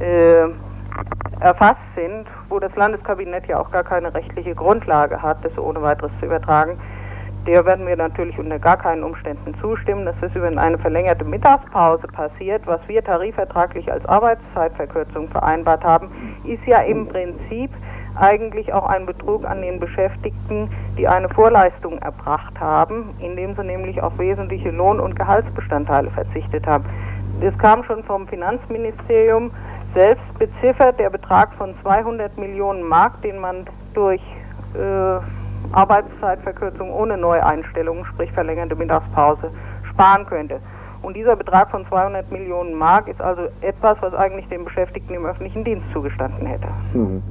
äh, 0.00 0.48
erfasst 1.40 1.80
sind, 1.94 2.26
wo 2.48 2.58
das 2.58 2.74
Landeskabinett 2.76 3.46
ja 3.46 3.58
auch 3.58 3.70
gar 3.70 3.84
keine 3.84 4.12
rechtliche 4.12 4.54
Grundlage 4.54 5.20
hat, 5.20 5.44
das 5.44 5.56
ohne 5.58 5.80
weiteres 5.82 6.10
zu 6.20 6.26
übertragen, 6.26 6.78
der 7.46 7.64
werden 7.64 7.86
wir 7.86 7.96
natürlich 7.96 8.38
unter 8.38 8.58
gar 8.58 8.76
keinen 8.76 9.02
Umständen 9.02 9.54
zustimmen, 9.60 10.04
das 10.04 10.34
über 10.34 10.46
eine 10.46 10.78
verlängerte 10.78 11.24
Mittagspause 11.24 12.06
passiert. 12.08 12.66
Was 12.66 12.80
wir 12.86 13.02
tarifvertraglich 13.02 13.90
als 13.90 14.04
Arbeitszeitverkürzung 14.04 15.28
vereinbart 15.28 15.82
haben, 15.82 16.10
ist 16.44 16.64
ja 16.66 16.80
im 16.82 17.08
Prinzip 17.08 17.70
eigentlich 18.16 18.72
auch 18.72 18.86
ein 18.86 19.06
Betrug 19.06 19.46
an 19.46 19.62
den 19.62 19.80
Beschäftigten, 19.80 20.68
die 20.98 21.08
eine 21.08 21.28
Vorleistung 21.30 21.98
erbracht 22.00 22.60
haben, 22.60 23.14
indem 23.20 23.54
sie 23.56 23.64
nämlich 23.64 24.02
auf 24.02 24.18
wesentliche 24.18 24.70
Lohn- 24.70 25.00
und 25.00 25.16
Gehaltsbestandteile 25.16 26.10
verzichtet 26.10 26.66
haben. 26.66 26.84
Das 27.40 27.56
kam 27.56 27.84
schon 27.84 28.04
vom 28.04 28.28
Finanzministerium 28.28 29.50
selbst 29.94 30.38
beziffert 30.38 30.98
der 30.98 31.10
Betrag 31.10 31.52
von 31.54 31.74
200 31.82 32.36
Millionen 32.38 32.82
Mark, 32.82 33.20
den 33.22 33.38
man 33.38 33.66
durch 33.94 34.20
äh, 34.74 35.20
Arbeitszeitverkürzung 35.72 36.90
ohne 36.92 37.16
Neueinstellungen, 37.16 38.04
sprich 38.04 38.30
verlängerte 38.32 38.76
Mittagspause, 38.76 39.50
sparen 39.90 40.26
könnte. 40.26 40.60
Und 41.02 41.16
dieser 41.16 41.34
Betrag 41.36 41.70
von 41.70 41.86
200 41.86 42.30
Millionen 42.30 42.74
Mark 42.74 43.08
ist 43.08 43.20
also 43.20 43.42
etwas, 43.62 43.96
was 44.00 44.12
eigentlich 44.14 44.48
den 44.48 44.64
Beschäftigten 44.64 45.14
im 45.14 45.24
öffentlichen 45.24 45.64
Dienst 45.64 45.86
zugestanden 45.92 46.46
hätte. 46.46 46.68
Mhm. 46.92 47.22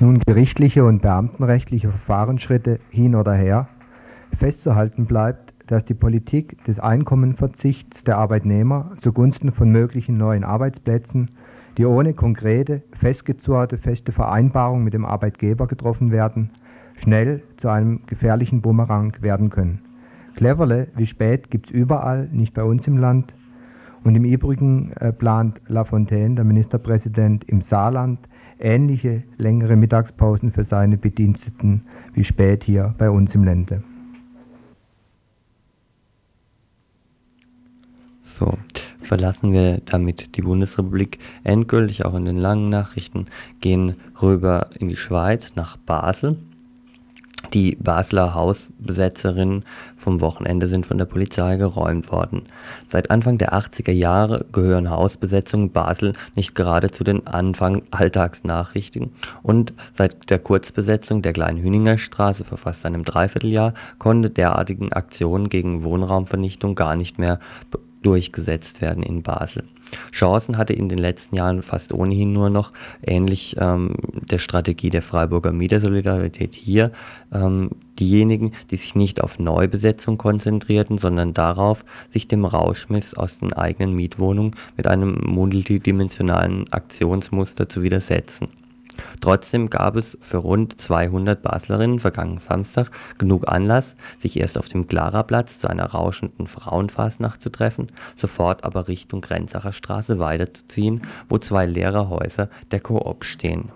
Nun 0.00 0.20
gerichtliche 0.26 0.84
und 0.84 1.02
beamtenrechtliche 1.02 1.88
Verfahrensschritte 1.88 2.80
hin 2.90 3.14
oder 3.14 3.34
her. 3.34 3.68
Festzuhalten 4.36 5.06
bleibt, 5.06 5.51
dass 5.72 5.86
die 5.86 5.94
Politik 5.94 6.62
des 6.66 6.78
Einkommenverzichts 6.78 8.04
der 8.04 8.18
Arbeitnehmer 8.18 8.92
zugunsten 9.00 9.52
von 9.52 9.72
möglichen 9.72 10.18
neuen 10.18 10.44
Arbeitsplätzen, 10.44 11.30
die 11.78 11.86
ohne 11.86 12.12
konkrete, 12.12 12.82
festgezurrte, 12.92 13.78
feste 13.78 14.12
Vereinbarung 14.12 14.84
mit 14.84 14.92
dem 14.92 15.06
Arbeitgeber 15.06 15.66
getroffen 15.66 16.12
werden, 16.12 16.50
schnell 16.94 17.42
zu 17.56 17.70
einem 17.70 18.00
gefährlichen 18.04 18.60
Bumerang 18.60 19.16
werden 19.22 19.48
können. 19.48 19.80
Cleverle 20.36 20.88
wie 20.94 21.06
spät 21.06 21.50
gibt 21.50 21.68
es 21.68 21.72
überall, 21.72 22.28
nicht 22.30 22.52
bei 22.52 22.64
uns 22.64 22.86
im 22.86 22.98
Land. 22.98 23.34
Und 24.04 24.14
im 24.14 24.24
Übrigen 24.24 24.92
äh, 24.92 25.10
plant 25.10 25.62
Lafontaine, 25.68 26.34
der 26.34 26.44
Ministerpräsident, 26.44 27.44
im 27.44 27.62
Saarland 27.62 28.18
ähnliche 28.58 29.22
längere 29.38 29.76
Mittagspausen 29.76 30.50
für 30.50 30.64
seine 30.64 30.98
Bediensteten 30.98 31.82
wie 32.12 32.24
spät 32.24 32.62
hier 32.62 32.94
bei 32.98 33.08
uns 33.08 33.34
im 33.34 33.44
Lande. 33.44 33.82
So, 38.42 38.58
verlassen 39.00 39.52
wir 39.52 39.80
damit 39.84 40.36
die 40.36 40.42
Bundesrepublik 40.42 41.20
endgültig, 41.44 42.04
auch 42.04 42.14
in 42.14 42.24
den 42.24 42.38
langen 42.38 42.70
Nachrichten, 42.70 43.26
gehen 43.60 43.94
rüber 44.20 44.70
in 44.76 44.88
die 44.88 44.96
Schweiz, 44.96 45.54
nach 45.54 45.76
Basel. 45.76 46.36
Die 47.54 47.76
Basler 47.76 48.34
Hausbesetzerinnen 48.34 49.64
vom 49.96 50.20
Wochenende 50.20 50.66
sind 50.66 50.86
von 50.86 50.98
der 50.98 51.04
Polizei 51.04 51.56
geräumt 51.56 52.10
worden. 52.10 52.46
Seit 52.88 53.12
Anfang 53.12 53.38
der 53.38 53.52
80er 53.52 53.92
Jahre 53.92 54.44
gehören 54.50 54.90
Hausbesetzungen 54.90 55.70
Basel 55.70 56.12
nicht 56.34 56.56
gerade 56.56 56.90
zu 56.90 57.04
den 57.04 57.24
Anfang 57.28 57.82
Alltagsnachrichten 57.92 59.12
und 59.44 59.72
seit 59.92 60.30
der 60.30 60.40
Kurzbesetzung 60.40 61.22
der 61.22 61.32
kleinen 61.32 61.58
Hüninger 61.58 61.96
Straße 61.98 62.42
vor 62.42 62.58
fast 62.58 62.84
einem 62.86 63.04
Dreivierteljahr 63.04 63.74
konnte 64.00 64.30
derartigen 64.30 64.92
Aktionen 64.92 65.48
gegen 65.48 65.84
Wohnraumvernichtung 65.84 66.74
gar 66.74 66.96
nicht 66.96 67.20
mehr 67.20 67.38
durchgesetzt 68.02 68.80
werden 68.80 69.02
in 69.02 69.22
Basel. 69.22 69.64
Chancen 70.10 70.56
hatte 70.56 70.72
in 70.72 70.88
den 70.88 70.98
letzten 70.98 71.36
Jahren 71.36 71.62
fast 71.62 71.92
ohnehin 71.92 72.32
nur 72.32 72.50
noch, 72.50 72.72
ähnlich 73.06 73.56
ähm, 73.58 73.94
der 74.12 74.38
Strategie 74.38 74.90
der 74.90 75.02
Freiburger 75.02 75.52
Mietersolidarität 75.52 76.54
hier, 76.54 76.92
ähm, 77.32 77.70
diejenigen, 77.98 78.52
die 78.70 78.76
sich 78.76 78.94
nicht 78.94 79.20
auf 79.22 79.38
Neubesetzung 79.38 80.18
konzentrierten, 80.18 80.98
sondern 80.98 81.34
darauf, 81.34 81.84
sich 82.10 82.26
dem 82.26 82.44
Rauschmiss 82.44 83.14
aus 83.14 83.38
den 83.38 83.52
eigenen 83.52 83.94
Mietwohnungen 83.94 84.56
mit 84.76 84.86
einem 84.86 85.18
multidimensionalen 85.24 86.72
Aktionsmuster 86.72 87.68
zu 87.68 87.82
widersetzen. 87.82 88.48
Trotzdem 89.20 89.70
gab 89.70 89.96
es 89.96 90.16
für 90.20 90.38
rund 90.38 90.80
200 90.80 91.42
Baslerinnen 91.42 92.00
vergangenen 92.00 92.40
Samstag 92.40 92.90
genug 93.18 93.48
Anlass, 93.48 93.94
sich 94.20 94.38
erst 94.38 94.58
auf 94.58 94.68
dem 94.68 94.86
Klaraplatz 94.86 95.60
zu 95.60 95.68
einer 95.68 95.86
rauschenden 95.86 96.46
Frauenfasnacht 96.46 97.42
zu 97.42 97.50
treffen, 97.50 97.92
sofort 98.16 98.64
aber 98.64 98.88
Richtung 98.88 99.20
Grenzacher 99.20 99.72
Straße 99.72 100.18
weiterzuziehen, 100.18 101.06
wo 101.28 101.38
zwei 101.38 101.66
leere 101.66 102.08
Häuser 102.08 102.48
der 102.70 102.80
Coop 102.80 103.24
stehen. 103.24 103.70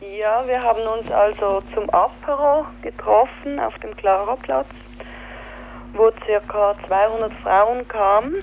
Ja, 0.00 0.46
wir 0.46 0.60
haben 0.62 0.82
uns 0.98 1.10
also 1.10 1.62
zum 1.74 1.88
Apero 1.90 2.66
getroffen 2.82 3.60
auf 3.60 3.78
dem 3.78 3.94
Klaraplatz, 3.96 4.66
wo 5.94 6.10
ca. 6.10 6.74
200 6.86 7.32
Frauen 7.34 7.86
kamen. 7.86 8.34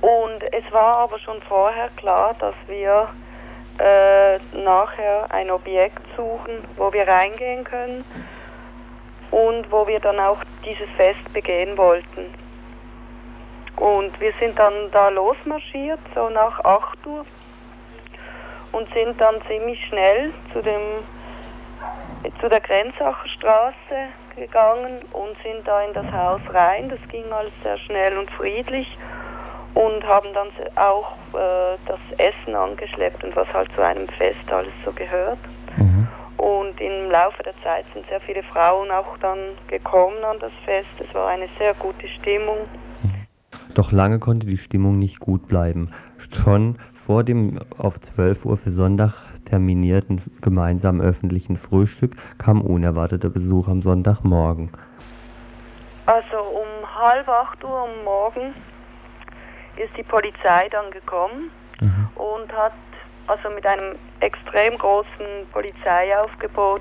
Und 0.00 0.42
es 0.52 0.72
war 0.72 0.98
aber 0.98 1.18
schon 1.20 1.40
vorher 1.42 1.88
klar, 1.96 2.34
dass 2.38 2.54
wir 2.66 3.08
äh, 3.78 4.38
nachher 4.56 5.26
ein 5.30 5.50
Objekt 5.50 6.02
suchen, 6.16 6.64
wo 6.76 6.92
wir 6.92 7.06
reingehen 7.06 7.64
können 7.64 8.04
und 9.30 9.70
wo 9.70 9.86
wir 9.86 10.00
dann 10.00 10.18
auch 10.18 10.42
dieses 10.64 10.88
Fest 10.96 11.32
begehen 11.32 11.76
wollten. 11.76 12.32
Und 13.76 14.18
wir 14.20 14.32
sind 14.40 14.58
dann 14.58 14.90
da 14.90 15.08
losmarschiert, 15.10 16.00
so 16.14 16.30
nach 16.30 16.64
8 16.64 17.06
Uhr 17.06 17.26
und 18.72 18.92
sind 18.94 19.20
dann 19.20 19.40
ziemlich 19.42 19.84
schnell 19.86 20.32
zu, 20.52 20.62
dem, 20.62 20.80
zu 22.40 22.48
der 22.48 22.60
Grenzacher 22.60 23.28
Straße 23.28 23.74
gegangen 24.34 25.00
und 25.12 25.36
sind 25.42 25.66
da 25.66 25.82
in 25.82 25.92
das 25.92 26.10
Haus 26.12 26.40
rein. 26.52 26.88
Das 26.88 27.00
ging 27.08 27.30
alles 27.30 27.52
sehr 27.62 27.78
schnell 27.78 28.16
und 28.16 28.30
friedlich 28.30 28.96
und 29.76 30.06
haben 30.06 30.28
dann 30.32 30.48
auch 30.76 31.12
äh, 31.34 31.76
das 31.86 32.00
Essen 32.16 32.54
angeschleppt 32.54 33.22
und 33.22 33.36
was 33.36 33.52
halt 33.52 33.70
zu 33.72 33.84
einem 33.84 34.08
Fest 34.08 34.50
alles 34.50 34.72
so 34.84 34.90
gehört. 34.92 35.38
Mhm. 35.76 36.08
Und 36.38 36.80
im 36.80 37.10
Laufe 37.10 37.42
der 37.42 37.52
Zeit 37.62 37.84
sind 37.92 38.06
sehr 38.08 38.20
viele 38.20 38.42
Frauen 38.42 38.90
auch 38.90 39.18
dann 39.18 39.38
gekommen 39.68 40.24
an 40.24 40.38
das 40.40 40.52
Fest. 40.64 40.88
Es 40.98 41.14
war 41.14 41.28
eine 41.28 41.48
sehr 41.58 41.74
gute 41.74 42.08
Stimmung. 42.08 42.56
Doch 43.74 43.92
lange 43.92 44.18
konnte 44.18 44.46
die 44.46 44.56
Stimmung 44.56 44.98
nicht 44.98 45.20
gut 45.20 45.46
bleiben. 45.46 45.90
Schon 46.16 46.78
vor 46.94 47.24
dem 47.24 47.60
auf 47.76 48.00
12 48.00 48.46
Uhr 48.46 48.56
für 48.56 48.70
Sonntag 48.70 49.12
terminierten 49.44 50.22
gemeinsamen 50.40 51.02
öffentlichen 51.02 51.58
Frühstück 51.58 52.16
kam 52.38 52.62
unerwarteter 52.62 53.28
Besuch 53.28 53.68
am 53.68 53.82
Sonntagmorgen. 53.82 54.70
Also 56.06 56.38
um 56.38 56.98
halb 56.98 57.28
acht 57.28 57.62
Uhr 57.62 57.78
am 57.78 58.04
Morgen 58.04 58.54
ist 59.76 59.96
die 59.96 60.02
Polizei 60.02 60.68
dann 60.70 60.90
gekommen 60.90 61.50
Mhm. 61.80 62.08
und 62.14 62.52
hat 62.56 62.72
also 63.26 63.50
mit 63.50 63.66
einem 63.66 63.96
extrem 64.20 64.78
großen 64.78 65.26
Polizeiaufgebot 65.52 66.80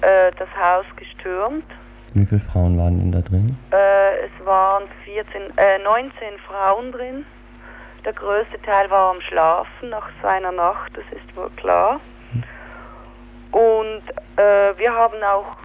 äh, 0.00 0.30
das 0.38 0.48
Haus 0.56 0.86
gestürmt. 0.96 1.66
Wie 2.14 2.24
viele 2.24 2.40
Frauen 2.40 2.78
waren 2.78 2.98
denn 2.98 3.12
da 3.12 3.20
drin? 3.20 3.58
Äh, 3.72 4.20
es 4.24 4.46
waren 4.46 4.84
14, 5.04 5.42
äh, 5.58 5.78
19 5.80 6.38
Frauen 6.38 6.90
drin. 6.92 7.26
Der 8.04 8.12
größte 8.14 8.60
Teil 8.62 8.90
war 8.90 9.10
am 9.10 9.20
Schlafen 9.20 9.90
nach 9.90 10.08
seiner 10.22 10.52
Nacht, 10.52 10.96
das 10.96 11.04
ist 11.12 11.36
wohl 11.36 11.50
klar. 11.56 12.00
Und 13.52 14.02
äh, 14.36 14.78
wir 14.78 14.92
haben 14.94 15.22
auch 15.22 15.56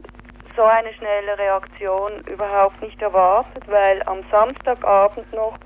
so 0.55 0.63
eine 0.63 0.93
schnelle 0.93 1.37
Reaktion 1.37 2.11
überhaupt 2.29 2.81
nicht 2.81 3.01
erwartet, 3.01 3.63
weil 3.69 4.01
am 4.05 4.17
Samstagabend 4.29 5.31
noch 5.33 5.57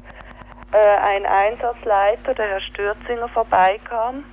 äh, 0.75 0.97
ein 0.97 1.25
Einsatzleiter, 1.25 2.33
der 2.33 2.47
Herr 2.49 2.61
Stürzinger, 2.61 3.29
vorbeikam 3.29 4.25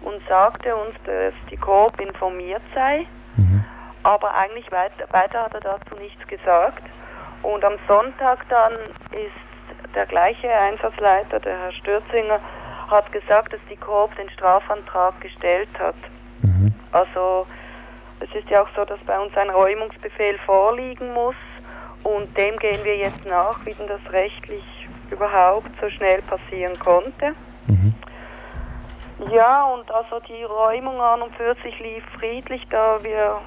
und 0.00 0.26
sagte 0.26 0.74
uns, 0.74 0.94
dass 1.04 1.34
die 1.50 1.56
Coop 1.56 2.00
informiert 2.00 2.62
sei. 2.74 3.06
Aber 4.02 4.34
eigentlich 4.34 4.70
weiter, 4.72 5.06
weiter 5.10 5.40
hat 5.40 5.54
er 5.54 5.60
dazu 5.60 5.96
nichts 6.00 6.26
gesagt. 6.26 6.82
Und 7.42 7.64
am 7.64 7.74
Sonntag 7.86 8.48
dann 8.48 8.72
ist 9.12 9.94
der 9.94 10.06
gleiche 10.06 10.50
Einsatzleiter, 10.50 11.38
der 11.40 11.58
Herr 11.58 11.72
Stürzinger, 11.72 12.40
hat 12.90 13.12
gesagt, 13.12 13.52
dass 13.52 13.60
die 13.70 13.76
Coop 13.76 14.14
den 14.16 14.30
Strafantrag 14.30 15.20
gestellt 15.20 15.68
hat. 15.78 15.96
Also 16.92 17.46
es 18.20 18.34
ist 18.34 18.48
ja 18.48 18.62
auch 18.62 18.68
so, 18.74 18.84
dass 18.84 19.00
bei 19.00 19.18
uns 19.18 19.36
ein 19.36 19.50
Räumungsbefehl 19.50 20.38
vorliegen 20.38 21.12
muss 21.12 21.36
und 22.04 22.36
dem 22.36 22.56
gehen 22.58 22.84
wir 22.84 22.96
jetzt 22.96 23.24
nach, 23.26 23.64
wie 23.66 23.74
denn 23.74 23.88
das 23.88 24.12
rechtlich 24.12 24.64
überhaupt 25.14 25.70
so 25.80 25.88
schnell 25.90 26.20
passieren 26.22 26.78
konnte. 26.78 27.32
Ja, 29.32 29.64
und 29.66 29.90
also 29.90 30.20
die 30.20 30.42
Räumung 30.42 31.00
an 31.00 31.22
und 31.22 31.34
für 31.36 31.54
sich 31.54 31.78
lief 31.78 32.04
friedlich, 32.18 32.62
da 32.68 33.02
wir, 33.02 33.40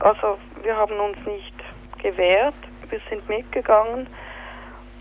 also 0.00 0.38
wir 0.62 0.76
haben 0.76 0.98
uns 0.98 1.18
nicht 1.26 1.54
gewehrt, 2.00 2.54
wir 2.88 3.00
sind 3.10 3.28
mitgegangen 3.28 4.06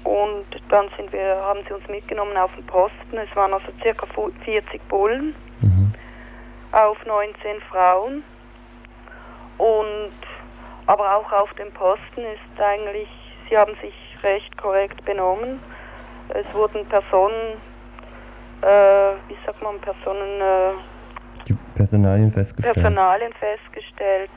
und 0.03 0.45
dann 0.69 0.89
sind 0.97 1.13
wir, 1.13 1.37
haben 1.37 1.61
sie 1.67 1.73
uns 1.73 1.87
mitgenommen 1.87 2.35
auf 2.35 2.53
den 2.55 2.65
Posten. 2.65 3.17
Es 3.17 3.33
waren 3.35 3.53
also 3.53 3.71
circa 3.81 4.05
40 4.43 4.81
Bullen 4.87 5.35
auf 6.71 7.05
19 7.05 7.61
Frauen 7.69 8.23
und 9.57 10.13
aber 10.87 11.15
auch 11.15 11.31
auf 11.31 11.53
dem 11.53 11.71
Posten 11.71 12.21
ist 12.21 12.59
eigentlich, 12.59 13.07
sie 13.47 13.57
haben 13.57 13.75
sich 13.75 13.93
recht 14.23 14.57
korrekt 14.57 15.03
benommen. 15.05 15.59
Es 16.33 16.53
wurden 16.53 16.85
Personen, 16.87 17.57
äh, 18.61 19.11
wie 19.27 19.37
sagt 19.45 19.61
man, 19.61 19.79
Personen, 19.79 20.41
äh, 20.41 20.71
Die 21.47 21.55
Personalien 21.75 22.31
festgestellt. 22.31 22.73
Personalien 22.75 23.33
festgestellt. 23.33 24.31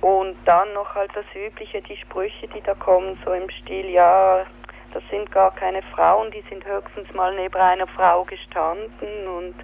Und 0.00 0.36
dann 0.44 0.72
noch 0.74 0.94
halt 0.94 1.10
das 1.14 1.24
Übliche, 1.34 1.80
die 1.82 1.96
Sprüche, 1.96 2.46
die 2.48 2.60
da 2.60 2.74
kommen, 2.74 3.18
so 3.24 3.32
im 3.32 3.48
Stil, 3.50 3.86
ja, 3.90 4.44
das 4.92 5.02
sind 5.10 5.30
gar 5.30 5.54
keine 5.54 5.82
Frauen, 5.82 6.30
die 6.30 6.42
sind 6.42 6.64
höchstens 6.64 7.12
mal 7.14 7.34
neben 7.34 7.56
einer 7.56 7.86
Frau 7.86 8.24
gestanden 8.24 9.26
und 9.36 9.54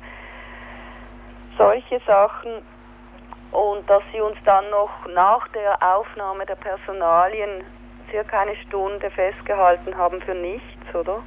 solche 1.56 2.00
Sachen. 2.06 2.50
Und 3.50 3.88
dass 3.88 4.02
sie 4.12 4.20
uns 4.20 4.36
dann 4.44 4.68
noch 4.70 4.90
nach 5.14 5.46
der 5.48 5.76
Aufnahme 5.82 6.46
der 6.46 6.54
Personalien 6.56 7.62
circa 8.10 8.40
eine 8.40 8.56
Stunde 8.56 9.10
festgehalten 9.10 9.96
haben 9.96 10.20
für 10.22 10.34
nichts, 10.34 10.71
oder? 10.94 11.18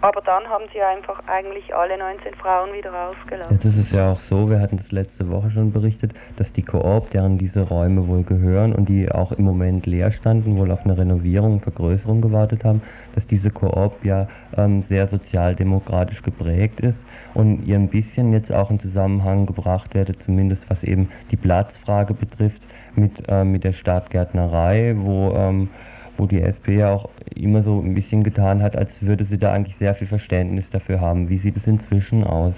Aber 0.00 0.20
dann 0.22 0.44
haben 0.48 0.64
sie 0.72 0.80
einfach 0.80 1.20
eigentlich 1.26 1.74
alle 1.74 1.98
19 1.98 2.34
Frauen 2.34 2.72
wieder 2.72 2.90
Ja, 2.90 3.06
rausgelassen. 3.06 3.60
das 3.62 3.76
ist 3.76 3.92
ja 3.92 4.12
auch 4.12 4.20
so, 4.20 4.48
wir 4.50 4.60
hatten 4.60 4.76
das 4.78 4.92
letzte 4.92 5.30
Woche 5.30 5.50
schon 5.50 5.72
berichtet, 5.72 6.12
dass 6.36 6.52
die 6.52 6.62
Koop, 6.62 7.10
deren 7.10 7.36
diese 7.38 7.60
Räume 7.62 8.06
wohl 8.08 8.22
gehören 8.22 8.72
und 8.74 8.88
die 8.88 9.10
auch 9.10 9.32
im 9.32 9.44
Moment 9.44 9.86
leer 9.86 10.10
standen, 10.12 10.56
wohl 10.56 10.70
auf 10.70 10.84
eine 10.84 10.96
Renovierung, 10.96 11.60
Vergrößerung 11.60 12.20
gewartet 12.22 12.64
haben, 12.64 12.82
dass 13.14 13.26
diese 13.26 13.50
Koop 13.50 14.04
ja 14.04 14.26
ähm, 14.56 14.82
sehr 14.82 15.06
sozialdemokratisch 15.06 16.22
geprägt 16.22 16.80
ist 16.80 17.04
und 17.34 17.66
ihr 17.66 17.76
ein 17.76 17.88
bisschen 17.88 18.32
jetzt 18.32 18.52
auch 18.52 18.70
in 18.70 18.80
Zusammenhang 18.80 19.46
gebracht 19.46 19.94
werde, 19.94 20.16
zumindest 20.18 20.68
was 20.70 20.82
eben 20.84 21.10
die 21.30 21.36
Platzfrage 21.36 22.14
betrifft, 22.14 22.62
mit, 22.94 23.22
ähm, 23.28 23.52
mit 23.52 23.64
der 23.64 23.72
Stadtgärtnerei, 23.72 24.94
wo 24.96 25.32
ähm, 25.34 25.70
wo 26.16 26.26
die 26.26 26.42
SP 26.42 26.76
ja 26.78 26.92
auch 26.92 27.08
immer 27.34 27.62
so 27.62 27.80
ein 27.80 27.94
bisschen 27.94 28.22
getan 28.22 28.62
hat, 28.62 28.76
als 28.76 29.04
würde 29.04 29.24
sie 29.24 29.38
da 29.38 29.52
eigentlich 29.52 29.76
sehr 29.76 29.94
viel 29.94 30.06
Verständnis 30.06 30.70
dafür 30.70 31.00
haben. 31.00 31.28
Wie 31.28 31.38
sieht 31.38 31.56
es 31.56 31.66
inzwischen 31.66 32.24
aus? 32.24 32.54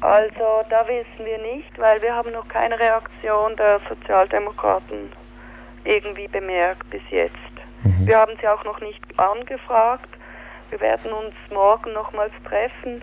Also 0.00 0.62
da 0.68 0.86
wissen 0.86 1.24
wir 1.24 1.38
nicht, 1.54 1.78
weil 1.78 2.00
wir 2.02 2.14
haben 2.14 2.32
noch 2.32 2.46
keine 2.48 2.78
Reaktion 2.78 3.56
der 3.56 3.80
Sozialdemokraten 3.88 4.98
irgendwie 5.84 6.26
bemerkt 6.28 6.88
bis 6.90 7.02
jetzt. 7.10 7.36
Wir 8.06 8.18
haben 8.18 8.32
sie 8.40 8.48
auch 8.48 8.64
noch 8.64 8.80
nicht 8.80 9.02
angefragt. 9.18 10.08
Wir 10.70 10.80
werden 10.80 11.12
uns 11.12 11.34
morgen 11.52 11.92
nochmals 11.92 12.32
treffen 12.44 13.02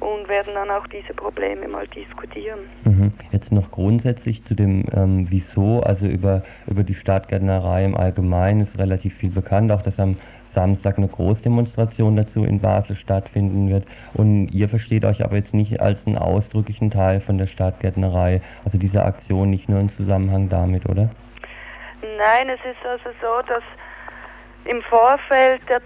und 0.00 0.28
werden 0.28 0.54
dann 0.54 0.70
auch 0.70 0.86
diese 0.88 1.14
Probleme 1.14 1.68
mal 1.68 1.86
diskutieren. 1.86 2.58
Mhm. 2.84 2.95
Jetzt 3.32 3.52
noch 3.52 3.70
grundsätzlich 3.70 4.44
zu 4.44 4.54
dem 4.54 4.84
ähm, 4.92 5.26
Wieso, 5.30 5.80
also 5.82 6.06
über, 6.06 6.42
über 6.66 6.82
die 6.82 6.94
Stadtgärtnerei 6.94 7.84
im 7.84 7.96
Allgemeinen 7.96 8.60
ist 8.60 8.78
relativ 8.78 9.14
viel 9.14 9.30
bekannt, 9.30 9.72
auch 9.72 9.82
dass 9.82 9.98
am 9.98 10.16
Samstag 10.52 10.96
eine 10.96 11.08
Großdemonstration 11.08 12.16
dazu 12.16 12.44
in 12.44 12.60
Basel 12.60 12.96
stattfinden 12.96 13.68
wird. 13.68 13.84
Und 14.14 14.48
ihr 14.48 14.68
versteht 14.68 15.04
euch 15.04 15.22
aber 15.22 15.36
jetzt 15.36 15.52
nicht 15.52 15.80
als 15.80 16.06
einen 16.06 16.16
ausdrücklichen 16.16 16.90
Teil 16.90 17.20
von 17.20 17.36
der 17.36 17.46
Stadtgärtnerei, 17.46 18.40
also 18.64 18.78
diese 18.78 19.04
Aktion 19.04 19.50
nicht 19.50 19.68
nur 19.68 19.80
im 19.80 19.94
Zusammenhang 19.94 20.48
damit, 20.48 20.88
oder? 20.88 21.10
Nein, 22.16 22.48
es 22.48 22.60
ist 22.60 22.86
also 22.86 23.10
so, 23.20 23.46
dass 23.46 23.62
im 24.64 24.82
Vorfeld 24.82 25.60
der, 25.68 25.80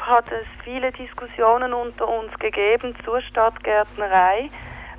hat 0.00 0.24
es 0.32 0.46
viele 0.64 0.90
Diskussionen 0.90 1.72
unter 1.72 2.08
uns 2.08 2.36
gegeben 2.38 2.94
zur 3.04 3.20
Stadtgärtnerei, 3.20 4.48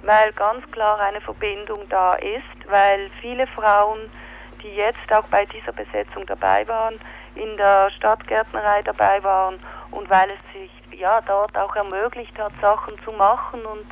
weil 0.06 0.32
ganz 0.34 0.70
klar 0.72 1.00
eine 1.00 1.22
Verbindung 1.22 1.88
da 1.90 2.16
ist, 2.16 2.70
weil 2.70 3.10
viele 3.22 3.48
Frauen, 3.48 4.00
die 4.62 4.76
jetzt 4.76 5.12
auch 5.12 5.28
bei 5.28 5.46
dieser 5.46 5.72
Besetzung 5.72 6.26
dabei 6.26 6.68
waren, 6.68 7.00
in 7.36 7.58
der 7.58 7.90
Stadtgärtnerei 7.92 8.82
dabei 8.84 9.24
waren 9.24 9.60
und 9.92 10.10
weil 10.10 10.30
es 10.30 10.54
sich 10.54 11.00
ja 11.00 11.20
dort 11.22 11.58
auch 11.58 11.76
ermöglicht 11.76 12.38
hat, 12.40 12.54
Sachen 12.62 12.98
zu 13.04 13.12
machen 13.12 13.66
und 13.66 13.86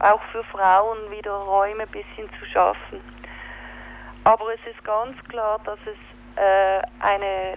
auch 0.00 0.22
für 0.30 0.44
Frauen 0.44 0.98
wieder 1.10 1.32
Räume 1.32 1.82
ein 1.82 1.88
bisschen 1.88 2.28
zu 2.38 2.46
schaffen. 2.46 3.00
Aber 4.24 4.54
es 4.54 4.60
ist 4.70 4.84
ganz 4.84 5.16
klar, 5.28 5.58
dass 5.64 5.78
es 5.80 5.96
äh, 6.36 6.82
eine 7.00 7.56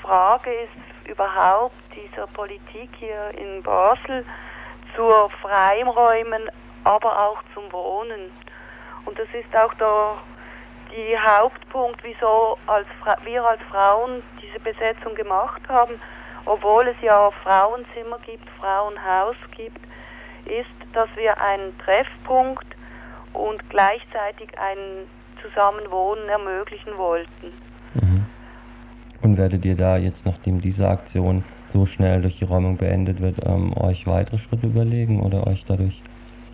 Frage 0.00 0.52
ist 0.52 1.08
überhaupt 1.08 1.74
dieser 1.94 2.26
Politik 2.28 2.90
hier 2.98 3.30
in 3.36 3.62
Basel 3.62 4.24
zur 4.94 5.30
Freiräumen, 5.30 6.48
aber 6.84 7.28
auch 7.28 7.42
zum 7.54 7.70
Wohnen. 7.72 8.30
Und 9.04 9.18
das 9.18 9.28
ist 9.34 9.54
auch 9.56 9.74
der 9.74 10.16
die 10.92 11.16
Hauptpunkt, 11.18 12.04
wieso 12.04 12.58
als 12.66 12.86
wir 13.24 13.46
als 13.46 13.62
Frauen 13.62 14.22
diese 14.40 14.60
Besetzung 14.60 15.14
gemacht 15.14 15.62
haben, 15.68 15.94
obwohl 16.44 16.88
es 16.88 17.00
ja 17.00 17.30
Frauenzimmer 17.30 18.18
gibt, 18.26 18.48
Frauenhaus 18.60 19.36
gibt, 19.56 19.80
ist, 20.46 20.94
dass 20.94 21.08
wir 21.16 21.40
einen 21.40 21.76
Treffpunkt 21.78 22.66
und 23.32 23.70
gleichzeitig 23.70 24.50
ein 24.58 25.06
Zusammenwohnen 25.40 26.28
ermöglichen 26.28 26.96
wollten. 26.98 27.52
Und 29.22 29.38
werdet 29.38 29.64
ihr 29.64 29.76
da 29.76 29.96
jetzt, 29.96 30.26
nachdem 30.26 30.60
diese 30.60 30.88
Aktion 30.88 31.44
so 31.72 31.86
schnell 31.86 32.20
durch 32.20 32.38
die 32.38 32.44
Räumung 32.44 32.76
beendet 32.76 33.20
wird, 33.20 33.36
ähm, 33.46 33.72
euch 33.76 34.06
weitere 34.06 34.36
Schritte 34.36 34.66
überlegen 34.66 35.22
oder 35.22 35.46
euch 35.46 35.64
dadurch 35.66 36.02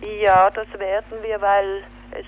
Ja, 0.01 0.49
das 0.49 0.67
werden 0.79 1.21
wir, 1.23 1.41
weil 1.41 1.83
es 2.11 2.25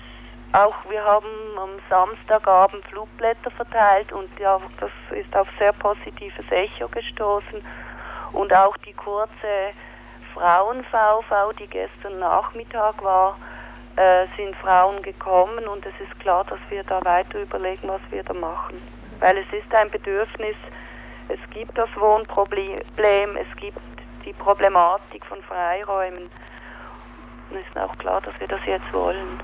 auch, 0.52 0.74
wir 0.90 1.02
haben 1.02 1.26
am 1.56 1.70
Samstagabend 1.88 2.84
Flugblätter 2.86 3.50
verteilt 3.50 4.12
und 4.12 4.28
ja, 4.38 4.60
das 4.78 4.90
ist 5.16 5.34
auf 5.34 5.48
sehr 5.58 5.72
positives 5.72 6.44
Echo 6.50 6.88
gestoßen. 6.88 7.64
Und 8.32 8.52
auch 8.52 8.76
die 8.78 8.92
kurze 8.92 9.72
Frauen-VV, 10.34 11.52
die 11.58 11.66
gestern 11.66 12.18
Nachmittag 12.18 13.02
war, 13.02 13.36
äh, 13.96 14.26
sind 14.36 14.54
Frauen 14.56 15.02
gekommen 15.02 15.66
und 15.68 15.84
es 15.86 15.94
ist 16.00 16.18
klar, 16.20 16.44
dass 16.44 16.60
wir 16.68 16.84
da 16.84 17.02
weiter 17.04 17.40
überlegen, 17.40 17.88
was 17.88 18.00
wir 18.10 18.22
da 18.22 18.34
machen. 18.34 18.80
Weil 19.20 19.38
es 19.38 19.52
ist 19.52 19.74
ein 19.74 19.90
Bedürfnis, 19.90 20.56
es 21.28 21.50
gibt 21.50 21.76
das 21.78 21.88
Wohnproblem, 21.96 23.36
es 23.36 23.56
gibt 23.56 23.78
die 24.24 24.32
Problematik 24.34 25.24
von 25.24 25.40
Freiräumen. 25.42 26.30
Dann 27.52 27.60
ist 27.60 27.76
auch 27.78 27.96
klar, 27.98 28.20
dass 28.20 28.38
wir 28.40 28.48
das 28.48 28.60
jetzt 28.66 28.92
wollen. 28.92 29.38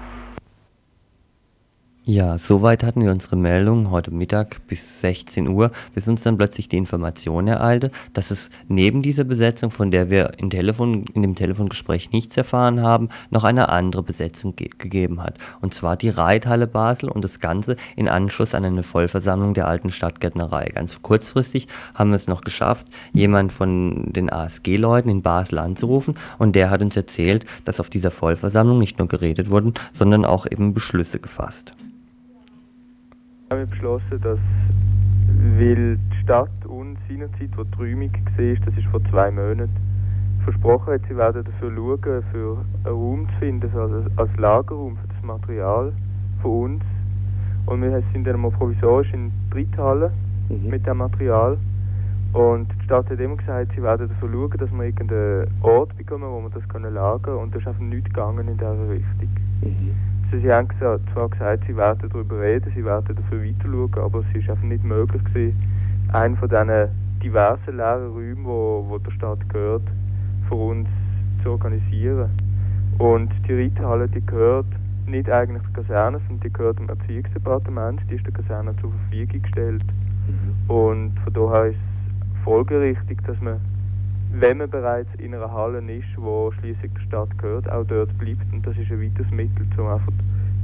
Ja, 2.11 2.39
soweit 2.39 2.85
hatten 2.85 3.03
wir 3.03 3.11
unsere 3.11 3.37
Meldung 3.37 3.91
heute 3.91 4.11
Mittag 4.11 4.67
bis 4.67 5.03
16 5.03 5.47
Uhr, 5.47 5.73
bis 5.95 6.09
uns 6.09 6.23
dann 6.23 6.39
plötzlich 6.39 6.67
die 6.67 6.79
Information 6.79 7.47
ereilte, 7.47 7.91
dass 8.15 8.31
es 8.31 8.49
neben 8.67 9.03
dieser 9.03 9.25
Besetzung, 9.25 9.71
von 9.71 9.91
der 9.91 10.09
wir 10.09 10.33
in, 10.39 10.49
Telefon, 10.49 11.05
in 11.13 11.21
dem 11.21 11.35
Telefongespräch 11.35 12.11
nichts 12.11 12.35
erfahren 12.39 12.81
haben, 12.81 13.11
noch 13.29 13.45
eine 13.45 13.69
andere 13.69 14.03
Besetzung 14.03 14.57
ge 14.57 14.71
gegeben 14.79 15.23
hat. 15.23 15.35
Und 15.61 15.75
zwar 15.75 15.99
die 15.99 16.09
Reithalle 16.09 16.67
Basel 16.67 17.11
und 17.11 17.25
das 17.25 17.41
Ganze 17.41 17.77
in 17.95 18.09
Anschluss 18.09 18.55
an 18.55 18.65
eine 18.65 18.85
Vollversammlung 18.85 19.53
der 19.53 19.69
alten 19.69 19.93
Stadtgärtnerei. 19.93 20.71
Ganz 20.75 21.03
kurzfristig 21.03 21.69
haben 21.93 22.09
wir 22.09 22.17
es 22.17 22.27
noch 22.27 22.41
geschafft, 22.41 22.87
jemand 23.13 23.53
von 23.53 24.15
den 24.15 24.33
ASG-Leuten 24.33 25.11
in 25.11 25.21
Basel 25.21 25.59
anzurufen 25.59 26.15
und 26.39 26.57
der 26.57 26.71
hat 26.71 26.81
uns 26.81 26.97
erzählt, 26.97 27.45
dass 27.67 27.81
auf 27.81 27.91
dieser 27.91 28.11
Vollversammlung 28.11 28.79
nicht 28.79 28.99
nur 28.99 29.09
geredet 29.09 29.51
wurden, 29.51 29.75
sondern 29.93 30.25
auch 30.25 30.47
eben 30.51 30.73
Beschlüsse 30.73 31.19
gefasst 31.19 31.75
haben 33.51 33.61
wir 33.61 33.67
beschlossen, 33.67 34.21
dass, 34.21 34.39
weil 35.59 35.97
die 35.97 36.17
Stadt 36.23 36.51
uns 36.67 36.99
seinerzeit, 37.09 37.49
wo 37.57 37.65
die 37.65 37.79
Räumung 37.79 38.13
war, 38.13 38.67
das 38.67 38.77
ist 38.77 38.87
vor 38.89 39.03
zwei 39.05 39.31
Monaten, 39.31 39.71
versprochen 40.45 40.93
hat, 40.93 41.01
sie 41.09 41.17
werden 41.17 41.45
dafür 41.45 41.73
schauen, 41.75 42.25
für 42.31 42.59
einen 42.85 42.87
Raum 42.87 43.29
zu 43.29 43.39
finden, 43.39 43.71
also 43.75 44.05
als 44.17 44.37
Lagerraum 44.37 44.99
für 44.99 45.09
das 45.09 45.23
Material 45.23 45.93
von 46.43 46.51
uns. 46.51 46.83
Und 47.65 47.83
wir 47.83 48.03
sind 48.13 48.27
dann 48.27 48.41
mal 48.41 48.51
provisorisch 48.51 49.13
in 49.15 49.33
Dritthalle 49.51 50.13
mhm. 50.51 50.69
mit 50.69 50.87
dem 50.87 50.99
Material. 50.99 51.57
Und 52.35 52.69
die 52.79 52.85
Stadt 52.85 53.09
hat 53.09 53.19
immer 53.19 53.37
gesagt, 53.37 53.73
sie 53.75 53.83
werden 53.83 54.09
dafür 54.09 54.29
schauen, 54.31 54.59
dass 54.59 54.71
wir 54.71 54.85
irgendeinen 54.85 55.49
Ort 55.63 55.97
bekommen, 55.97 56.25
wo 56.25 56.43
wir 56.43 56.51
das 56.51 56.93
lagern 56.93 57.23
können. 57.23 57.39
Und 57.39 57.55
das 57.55 57.63
ist 57.63 57.69
einfach 57.69 57.81
nichts 57.81 58.11
gegangen 58.11 58.47
in 58.47 58.59
dieser 58.59 58.91
Richtung. 58.91 59.31
Mhm. 59.63 60.18
Also 60.31 60.43
sie 60.43 60.53
haben 60.53 60.69
zwar 60.79 61.29
gesagt, 61.31 61.65
sie 61.67 61.75
werden 61.75 62.11
darüber 62.11 62.41
reden, 62.41 62.71
sie 62.75 62.85
werden 62.85 63.17
dafür 63.17 63.43
weiter 63.43 63.65
schauen, 63.65 64.05
aber 64.05 64.21
es 64.21 64.39
ist 64.39 64.51
einfach 64.51 64.65
nicht 64.65 64.85
möglich 64.85 65.25
gewesen, 65.25 65.57
einen 66.13 66.37
von 66.37 66.51
diesen 66.51 66.71
diversen 67.23 67.77
leeren 67.79 68.13
Räumen, 68.13 68.45
wo, 68.45 68.85
wo 68.89 68.99
der 68.99 69.11
Stadt 69.13 69.49
gehört, 69.49 69.85
für 70.49 70.55
uns 70.55 70.89
zu 71.43 71.53
organisieren. 71.53 72.29
Und 72.99 73.31
die 73.49 73.55
Reithalle, 73.55 74.07
die 74.07 74.25
gehört 74.25 74.67
nicht 75.07 75.31
eigentlich 75.31 75.63
der 75.75 75.83
Kaserne, 75.83 76.21
sondern 76.27 76.41
die 76.41 76.53
gehört 76.53 76.79
dem 76.79 76.89
Erziehungsdepartement, 76.91 78.01
die 78.11 78.17
ist 78.17 78.27
der 78.27 78.35
Kaserne 78.35 78.75
zur 78.83 78.93
Verfügung 78.93 79.43
gestellt. 79.43 79.85
Mhm. 80.27 80.71
Und 80.71 81.19
von 81.21 81.33
daher 81.33 81.67
ist 81.71 81.77
es 81.77 82.45
folgerichtig, 82.45 83.19
dass 83.27 83.41
man 83.41 83.61
wenn 84.33 84.59
man 84.59 84.71
bereits 84.71 85.09
in 85.19 85.35
einer 85.35 85.51
Halle 85.51 85.81
ist, 85.93 86.07
wo 86.17 86.53
schließlich 86.53 86.93
der 86.95 87.01
Stadt 87.01 87.39
gehört, 87.39 87.71
auch 87.71 87.85
dort 87.85 88.17
bleibt. 88.19 88.53
Und 88.53 88.67
das 88.67 88.77
ist 88.77 88.91
ein 88.91 89.01
weiteres 89.01 89.31
Mittel, 89.31 89.67
um 89.79 89.87
einfach 89.87 90.13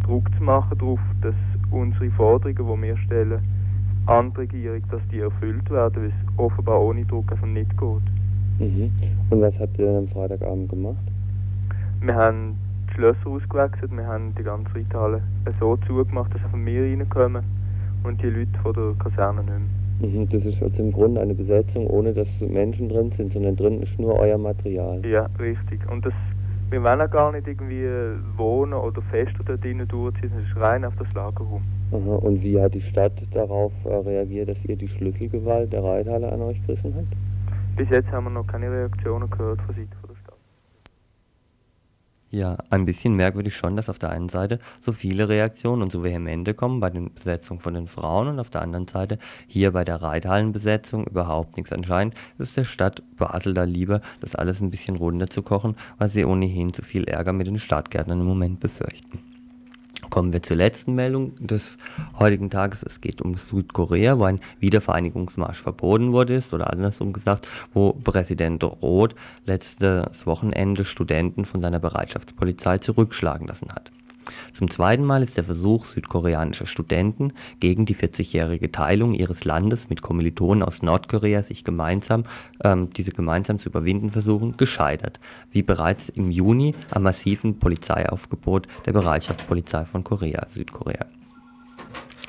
Druck 0.05 0.29
zu 0.37 0.43
machen 0.43 0.79
darauf, 0.79 1.01
dass 1.23 1.35
unsere 1.71 2.11
Forderungen, 2.11 2.83
die 2.83 2.87
wir 2.87 2.97
stellen, 2.99 3.41
an 4.07 4.33
die 4.33 4.41
Regierung, 4.41 4.83
dass 4.91 5.01
die 5.11 5.21
erfüllt 5.21 5.71
werden, 5.71 6.03
weil 6.03 6.09
es 6.11 6.39
offenbar 6.39 6.81
ohne 6.81 7.05
Druck 7.07 7.33
einfach 7.33 7.47
nicht 7.47 7.71
geht. 7.79 8.03
Mhm. 8.59 8.91
Und 9.31 9.41
was 9.41 9.55
habt 9.59 9.79
ihr 9.79 9.87
dann 9.87 9.97
am 9.97 10.09
Freitagabend 10.09 10.69
gemacht? 10.69 10.97
Wir 12.01 12.15
haben 12.15 12.57
die 12.89 12.95
Schlösser 12.95 13.27
ausgewechselt, 13.27 13.91
wir 13.97 14.07
haben 14.07 14.35
die 14.35 14.43
ganze 14.43 14.75
Reithalle 14.75 15.23
so 15.59 15.77
zugemacht, 15.89 16.35
dass 16.35 16.45
einfach 16.45 16.59
wir 16.59 16.83
reinkommen 16.83 17.43
und 18.05 18.23
die 18.23 18.29
Leute 18.29 18.59
von 18.63 18.75
der 18.75 18.93
Kaserne 18.99 19.41
nicht 19.41 19.49
mehr. 19.49 19.84
Mhm, 20.05 20.29
das 20.29 20.45
ist 20.45 20.63
also 20.63 20.83
im 20.83 20.93
Grunde 20.93 21.21
eine 21.21 21.35
Besetzung, 21.35 21.87
ohne 21.87 22.13
dass 22.13 22.29
Menschen 22.41 22.89
drin 22.89 23.13
sind, 23.17 23.33
sondern 23.33 23.57
drin 23.57 23.83
ist 23.83 23.99
nur 23.99 24.19
euer 24.19 24.39
Material. 24.39 25.05
Ja, 25.07 25.29
richtig. 25.39 25.81
Und 25.91 26.05
das, 26.05 26.13
wir 26.71 26.83
wollen 26.83 27.01
auch 27.01 27.11
gar 27.11 27.33
nicht 27.33 27.47
irgendwie 27.47 27.87
wohnen 28.37 28.75
oder 28.75 29.01
fest 29.11 29.33
dort 29.47 29.63
drinnen 29.63 29.89
durchziehen, 29.89 30.31
es 30.39 30.49
ist 30.49 30.57
rein 30.61 30.85
auf 30.85 30.95
das 30.97 31.13
Lagerraum. 31.15 31.63
Aha. 31.93 32.17
Und 32.17 32.43
wie 32.43 32.61
hat 32.61 32.75
die 32.75 32.83
Stadt 32.83 33.13
darauf 33.33 33.73
äh, 33.85 33.95
reagiert, 33.95 34.49
dass 34.49 34.59
ihr 34.65 34.77
die 34.77 34.89
Schlüsselgewalt 34.89 35.73
der 35.73 35.83
Reithalle 35.83 36.31
an 36.31 36.43
euch 36.43 36.61
gerissen 36.67 36.95
habt? 36.97 37.77
Bis 37.77 37.89
jetzt 37.91 38.11
haben 38.13 38.25
wir 38.25 38.31
noch 38.31 38.47
keine 38.47 38.71
Reaktionen 38.71 39.29
gehört 39.31 39.61
von 39.63 39.75
Seiten 39.75 40.04
ja, 42.35 42.59
ein 42.69 42.85
bisschen 42.85 43.15
merkwürdig 43.15 43.57
schon, 43.57 43.77
dass 43.77 43.89
auf 43.89 43.99
der 43.99 44.11
einen 44.11 44.29
Seite 44.29 44.59
so 44.85 44.93
viele 44.93 45.29
Reaktionen 45.29 45.83
und 45.83 45.93
so 45.93 46.03
vehemente 46.03 46.53
kommen 46.53 46.81
bei 46.81 46.91
den 46.91 47.15
Besetzungen 47.15 47.61
von 47.61 47.75
den 47.75 47.87
Frauen 47.87 48.29
und 48.29 48.41
auf 48.41 48.51
der 48.51 48.63
anderen 48.63 48.89
Seite 48.89 49.19
hier 49.47 49.71
bei 49.71 49.85
der 49.85 50.03
Reithallenbesetzung 50.03 51.07
überhaupt 51.07 51.57
nichts. 51.57 51.73
Anscheinend 51.73 52.15
ist 52.39 52.57
der 52.57 52.65
Stadt 52.65 53.03
Basel 53.17 53.55
da 53.55 53.63
lieber, 53.65 54.01
das 54.21 54.35
alles 54.35 54.61
ein 54.61 54.71
bisschen 54.71 54.97
runterzukochen, 54.97 55.77
weil 55.99 56.11
sie 56.11 56.25
ohnehin 56.25 56.73
zu 56.73 56.83
viel 56.83 57.05
Ärger 57.05 57.33
mit 57.33 57.47
den 57.47 57.59
Stadtgärtnern 57.59 58.21
im 58.21 58.27
Moment 58.27 58.59
befürchten. 58.59 59.34
Kommen 60.15 60.33
wir 60.33 60.45
zur 60.45 60.57
letzten 60.59 60.95
Meldung 60.95 61.35
des 61.45 61.77
heutigen 62.21 62.49
Tages. 62.49 62.85
Es 62.85 63.01
geht 63.01 63.21
um 63.21 63.35
Südkorea, 63.35 64.17
wo 64.17 64.23
ein 64.23 64.39
Wiedervereinigungsmarsch 64.61 65.61
verboten 65.61 66.13
wurde 66.13 66.37
ist, 66.37 66.55
oder 66.55 66.73
andersrum 66.73 67.13
gesagt, 67.13 67.49
wo 67.73 67.95
Präsident 67.95 68.63
Roth 68.63 69.17
letztes 69.45 70.25
Wochenende 70.25 70.85
Studenten 70.85 71.45
von 71.45 71.61
seiner 71.61 71.81
Bereitschaftspolizei 71.81 72.79
zurückschlagen 72.79 73.49
lassen 73.49 73.73
hat. 73.73 73.91
Zum 74.53 74.71
zweiten 74.71 75.05
Mal 75.05 75.23
ist 75.23 75.37
der 75.37 75.45
Versuch 75.45 75.87
südkoreanischer 75.87 76.67
Studenten, 76.67 77.33
gegen 77.61 77.87
die 77.87 77.97
40-jährige 77.97 78.73
Teilung 78.73 79.15
ihres 79.15 79.45
Landes 79.45 79.89
mit 79.89 80.03
Kommilitonen 80.03 80.63
aus 80.63 80.83
Nordkorea 80.83 81.43
sich 81.43 81.65
gemeinsam 81.65 82.25
ähm, 82.63 82.91
diese 82.91 83.13
gemeinsam 83.13 83.59
zu 83.59 83.69
überwinden 83.69 84.11
versuchen, 84.11 84.57
gescheitert, 84.57 85.21
wie 85.51 85.63
bereits 85.63 86.09
im 86.09 86.31
Juni 86.31 86.75
am 86.91 87.03
massiven 87.03 87.59
Polizeiaufgebot 87.59 88.67
der 88.87 88.93
Bereitschaftspolizei 88.93 89.85
von 89.85 90.05
Korea 90.05 90.47
(Südkorea). 90.49 91.07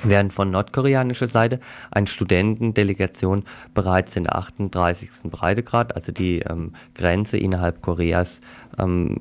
Während 0.02 0.32
von 0.32 0.50
nordkoreanischer 0.50 1.28
Seite 1.28 1.58
eine 1.90 2.06
Studentendelegation 2.06 3.44
bereits 3.72 4.12
den 4.12 4.30
38. 4.30 5.08
Breitegrad, 5.24 5.94
also 5.94 6.12
die 6.12 6.40
ähm, 6.40 6.74
Grenze 6.94 7.38
innerhalb 7.38 7.80
Koreas, 7.80 8.40
ähm, 8.78 9.16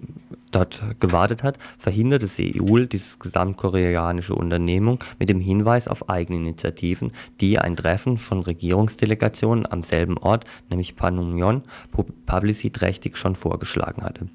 dort 0.51 0.81
gewartet 0.99 1.43
hat, 1.43 1.57
verhinderte 1.77 2.27
Seoul 2.27 2.87
dieses 2.87 3.19
gesamtkoreanische 3.19 4.35
Unternehmung 4.35 5.03
mit 5.19 5.29
dem 5.29 5.39
Hinweis 5.39 5.87
auf 5.87 6.09
eigene 6.09 6.39
Initiativen, 6.39 7.11
die 7.41 7.59
ein 7.59 7.75
Treffen 7.75 8.17
von 8.17 8.41
Regierungsdelegationen 8.41 9.65
am 9.69 9.83
selben 9.83 10.17
Ort, 10.17 10.45
nämlich 10.69 10.95
Panmunjom, 10.95 11.63
publiciträchtig 12.25 13.17
schon 13.17 13.35
vorgeschlagen 13.35 14.03
hatte. 14.03 14.27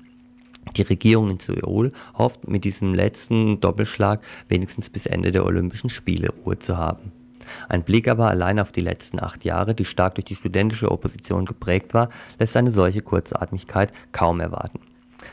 Die 0.76 0.82
Regierung 0.82 1.30
in 1.30 1.38
Seoul 1.38 1.92
hofft, 2.16 2.48
mit 2.48 2.64
diesem 2.64 2.94
letzten 2.94 3.60
Doppelschlag 3.60 4.20
wenigstens 4.48 4.90
bis 4.90 5.06
Ende 5.06 5.32
der 5.32 5.44
Olympischen 5.44 5.90
Spiele 5.90 6.30
Ruhe 6.44 6.58
zu 6.58 6.76
haben. 6.76 7.12
Ein 7.68 7.82
Blick 7.82 8.06
aber 8.06 8.28
allein 8.28 8.60
auf 8.60 8.70
die 8.70 8.80
letzten 8.80 9.20
acht 9.20 9.44
Jahre, 9.44 9.74
die 9.74 9.84
stark 9.84 10.14
durch 10.14 10.26
die 10.26 10.36
studentische 10.36 10.90
Opposition 10.90 11.46
geprägt 11.46 11.94
war, 11.94 12.10
lässt 12.38 12.56
eine 12.56 12.70
solche 12.70 13.02
Kurzatmigkeit 13.02 13.92
kaum 14.12 14.40
erwarten 14.40 14.80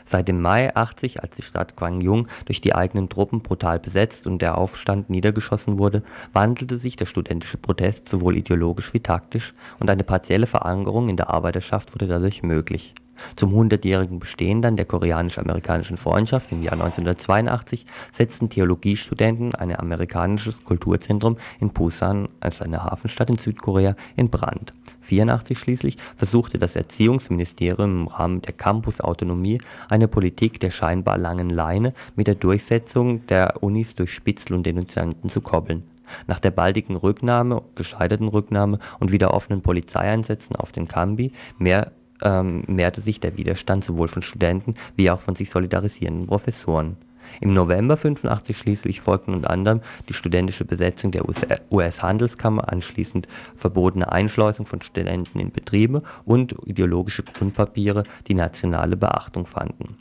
Seit 0.04 0.28
dem 0.28 0.40
Mai 0.40 0.74
80, 0.74 1.22
als 1.22 1.36
die 1.36 1.42
Stadt 1.42 1.76
Gwangyong 1.76 2.28
durch 2.46 2.60
die 2.60 2.74
eigenen 2.74 3.08
Truppen 3.08 3.40
brutal 3.40 3.78
besetzt 3.78 4.26
und 4.26 4.42
der 4.42 4.58
Aufstand 4.58 5.10
niedergeschossen 5.10 5.78
wurde, 5.78 6.02
wandelte 6.32 6.78
sich 6.78 6.96
der 6.96 7.06
studentische 7.06 7.58
Protest 7.58 8.08
sowohl 8.08 8.36
ideologisch 8.36 8.92
wie 8.94 9.00
taktisch, 9.00 9.54
und 9.78 9.90
eine 9.90 10.04
partielle 10.04 10.46
Verankerung 10.46 11.08
in 11.08 11.16
der 11.16 11.30
Arbeiterschaft 11.30 11.94
wurde 11.94 12.06
dadurch 12.06 12.42
möglich. 12.42 12.94
Zum 13.36 13.52
hundertjährigen 13.52 14.18
Bestehen 14.18 14.62
dann 14.62 14.76
der 14.76 14.86
koreanisch-amerikanischen 14.86 15.96
Freundschaft 15.96 16.52
im 16.52 16.62
Jahr 16.62 16.74
1982 16.74 17.86
setzten 18.12 18.48
Theologiestudenten 18.48 19.54
ein 19.54 19.78
amerikanisches 19.78 20.64
Kulturzentrum 20.64 21.38
in 21.60 21.70
Busan 21.70 22.28
als 22.40 22.62
eine 22.62 22.84
Hafenstadt 22.84 23.30
in 23.30 23.38
Südkorea 23.38 23.96
in 24.16 24.30
Brand 24.30 24.72
1984 25.08 25.58
schließlich 25.58 25.96
versuchte 26.16 26.58
das 26.58 26.76
Erziehungsministerium 26.76 28.02
im 28.02 28.08
Rahmen 28.08 28.42
der 28.42 28.54
Campusautonomie 28.54 29.60
eine 29.88 30.08
Politik 30.08 30.60
der 30.60 30.70
scheinbar 30.70 31.18
langen 31.18 31.50
Leine 31.50 31.94
mit 32.14 32.26
der 32.26 32.34
Durchsetzung 32.34 33.26
der 33.26 33.62
Unis 33.62 33.94
durch 33.94 34.12
Spitzel 34.12 34.54
und 34.54 34.66
Denunzianten 34.66 35.30
zu 35.30 35.40
koppeln. 35.40 35.84
Nach 36.26 36.38
der 36.38 36.50
baldigen 36.50 36.96
Rücknahme 36.96 37.62
gescheiterten 37.74 38.28
Rücknahme 38.28 38.78
und 38.98 39.12
wieder 39.12 39.34
offenen 39.34 39.62
Polizeieinsätzen 39.62 40.56
auf 40.56 40.72
den 40.72 40.88
Campi 40.88 41.32
mehr 41.58 41.92
ähm, 42.22 42.64
mehrte 42.66 43.00
sich 43.00 43.20
der 43.20 43.36
Widerstand 43.36 43.84
sowohl 43.84 44.08
von 44.08 44.22
Studenten 44.22 44.74
wie 44.96 45.10
auch 45.10 45.20
von 45.20 45.34
sich 45.34 45.50
solidarisierenden 45.50 46.26
Professoren 46.26 46.96
im 47.40 47.54
November 47.54 47.96
85 47.96 48.56
schließlich 48.56 49.00
folgten 49.00 49.34
unter 49.34 49.50
anderem 49.50 49.80
die 50.08 50.14
studentische 50.14 50.64
Besetzung 50.64 51.12
der 51.12 51.24
US-Handelskammer, 51.70 52.70
anschließend 52.70 53.28
verbotene 53.56 54.10
Einschleusung 54.10 54.66
von 54.66 54.82
Studenten 54.82 55.38
in 55.38 55.52
Betriebe 55.52 56.02
und 56.24 56.54
ideologische 56.64 57.22
Grundpapiere, 57.22 58.04
die 58.26 58.34
nationale 58.34 58.96
Beachtung 58.96 59.46
fanden. 59.46 59.96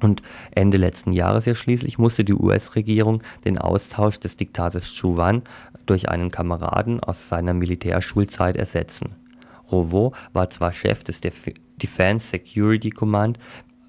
Und 0.00 0.22
Ende 0.50 0.76
letzten 0.76 1.12
Jahres 1.12 1.46
ja 1.46 1.54
schließlich 1.54 1.98
musste 1.98 2.22
die 2.22 2.34
US-Regierung 2.34 3.22
den 3.46 3.56
Austausch 3.56 4.20
des 4.20 4.36
Diktators 4.36 4.92
Chu 4.92 5.16
Wan 5.16 5.42
durch 5.86 6.10
einen 6.10 6.30
Kameraden 6.30 7.00
aus 7.00 7.28
seiner 7.28 7.54
Militärschulzeit 7.54 8.56
ersetzen. 8.56 9.25
Rovo 9.70 10.12
war 10.32 10.50
zwar 10.50 10.72
Chef 10.72 11.04
des 11.04 11.20
Defense 11.20 12.26
Security 12.28 12.90
Command 12.90 13.38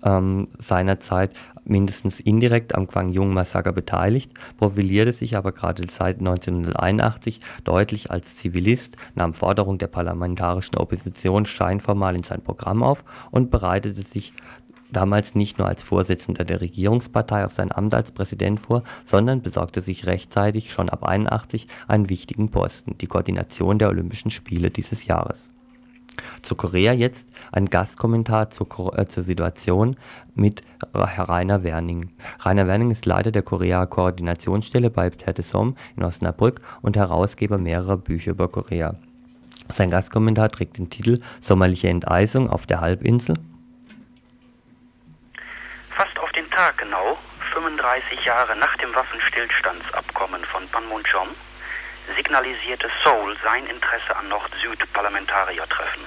ähm, 0.04 0.48
seinerzeit 0.60 1.32
mindestens 1.66 2.20
indirekt 2.20 2.76
am 2.76 2.88
Kwangjung-Massaker 2.88 3.74
beteiligt, 3.74 4.32
profilierte 4.58 5.14
sich 5.14 5.36
aber 5.36 5.52
gerade 5.52 5.86
seit 5.92 6.20
1981 6.20 7.42
deutlich 7.64 8.10
als 8.10 8.38
Zivilist, 8.38 8.96
nahm 9.16 9.34
Forderungen 9.34 9.80
der 9.80 9.88
parlamentarischen 9.88 10.78
Opposition 10.78 11.46
scheinformal 11.46 12.16
in 12.16 12.24
sein 12.24 12.42
Programm 12.42 12.84
auf 12.84 13.04
und 13.32 13.52
bereitete 13.52 14.02
sich 14.02 14.34
damals 14.92 15.36
nicht 15.36 15.58
nur 15.58 15.68
als 15.68 15.84
Vorsitzender 15.84 16.46
der 16.46 16.62
Regierungspartei 16.62 17.44
auf 17.44 17.54
sein 17.54 17.74
Amt 17.74 17.94
als 17.94 18.12
Präsident 18.12 18.62
vor, 18.62 18.84
sondern 19.06 19.42
besorgte 19.42 19.82
sich 19.82 20.06
rechtzeitig 20.06 20.72
schon 20.72 20.90
ab 20.90 21.04
81 21.04 21.68
einen 21.90 22.10
wichtigen 22.10 22.50
Posten, 22.50 22.98
die 22.98 23.08
Koordination 23.08 23.80
der 23.80 23.90
Olympischen 23.90 24.32
Spiele 24.32 24.72
dieses 24.72 25.06
Jahres. 25.06 25.50
Zu 26.42 26.56
Korea 26.56 26.94
jetzt 26.94 27.30
ein 27.52 27.68
Gastkommentar 27.68 28.50
zur, 28.50 28.98
äh, 28.98 29.06
zur 29.06 29.24
Situation 29.24 29.98
mit 30.36 30.62
Herr 30.94 31.30
Rainer 31.30 31.64
Werning. 31.64 32.12
Rainer 32.40 32.68
Werning 32.68 32.92
ist 32.92 33.06
Leiter 33.06 33.32
der 33.32 33.42
Korea-Koordinationsstelle 33.42 34.90
bei 34.90 35.10
Tertesom 35.10 35.76
in 35.96 36.04
Osnabrück 36.04 36.62
und 36.82 36.98
Herausgeber 36.98 37.58
mehrerer 37.58 37.98
Bücher 37.98 38.32
über 38.32 38.48
Korea. 38.48 38.96
Sein 39.74 39.90
Gastkommentar 39.90 40.50
trägt 40.50 40.78
den 40.78 40.90
Titel 40.90 41.20
Sommerliche 41.42 41.90
Enteisung 41.90 42.50
auf 42.50 42.66
der 42.66 42.82
Halbinsel 42.82 43.36
Fast 45.90 46.20
auf 46.20 46.32
den 46.32 46.50
Tag 46.52 46.78
genau, 46.78 47.18
35 47.54 48.24
Jahre 48.24 48.56
nach 48.58 48.78
dem 48.78 48.94
Waffenstillstandsabkommen 48.94 50.44
von 50.46 50.62
Panmunjom, 50.68 51.30
signalisierte 52.16 52.90
Seoul 53.04 53.36
sein 53.44 53.66
Interesse 53.68 54.16
an 54.16 54.30
Nord-Süd-Parlamentariertreffen. 54.30 56.04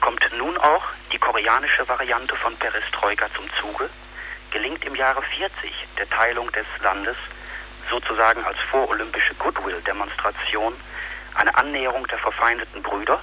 Kommt 0.00 0.24
nun 0.36 0.56
auch 0.58 0.84
die 1.12 1.18
koreanische 1.18 1.88
Variante 1.88 2.36
von 2.36 2.56
Perestroika 2.56 3.26
zum 3.34 3.44
Zuge? 3.60 3.88
Gelingt 4.50 4.84
im 4.84 4.94
Jahre 4.94 5.22
40 5.22 5.72
der 5.98 6.08
Teilung 6.08 6.50
des 6.52 6.66
Landes 6.82 7.16
sozusagen 7.90 8.44
als 8.44 8.58
vorolympische 8.70 9.34
Goodwill-Demonstration 9.34 10.74
eine 11.34 11.54
Annäherung 11.56 12.06
der 12.06 12.18
verfeindeten 12.18 12.82
Brüder? 12.82 13.20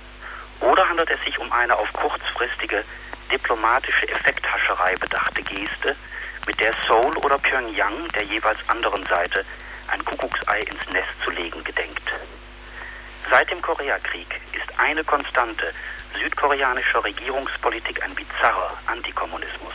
Oder 0.59 0.87
handelt 0.87 1.09
es 1.09 1.21
sich 1.23 1.37
um 1.39 1.51
eine 1.51 1.75
auf 1.75 1.91
kurzfristige 1.93 2.83
diplomatische 3.31 4.07
Effekthascherei 4.09 4.95
bedachte 4.95 5.41
Geste, 5.43 5.95
mit 6.45 6.59
der 6.59 6.73
Seoul 6.85 7.15
oder 7.17 7.37
Pyongyang 7.37 8.07
der 8.09 8.23
jeweils 8.23 8.59
anderen 8.67 9.05
Seite 9.05 9.45
ein 9.87 10.03
Kuckucksei 10.05 10.61
ins 10.61 10.87
Nest 10.91 11.09
zu 11.23 11.31
legen 11.31 11.63
gedenkt. 11.63 12.11
Seit 13.29 13.49
dem 13.51 13.61
Koreakrieg 13.61 14.27
ist 14.53 14.79
eine 14.79 15.03
Konstante 15.03 15.73
südkoreanischer 16.19 17.03
Regierungspolitik 17.03 18.03
ein 18.03 18.13
bizarrer 18.15 18.77
Antikommunismus. 18.85 19.73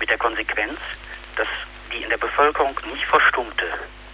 Mit 0.00 0.10
der 0.10 0.18
Konsequenz, 0.18 0.78
dass 1.36 1.48
die 1.92 2.02
in 2.02 2.10
der 2.10 2.18
Bevölkerung 2.18 2.78
nicht 2.90 3.04
verstummte 3.04 3.66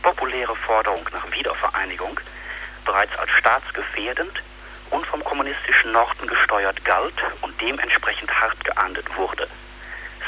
populäre 0.02 0.56
Forderung 0.56 1.06
nach 1.12 1.30
Wiedervereinigung 1.32 2.18
bereits 2.84 3.16
als 3.18 3.30
staatsgefährdend 3.32 4.42
und 4.90 5.06
vom 5.06 5.22
kommunistischen 5.22 5.92
Norden 5.92 6.26
gesteuert 6.26 6.84
galt 6.84 7.14
und 7.42 7.60
dementsprechend 7.60 8.32
hart 8.40 8.62
geahndet 8.64 9.06
wurde. 9.16 9.46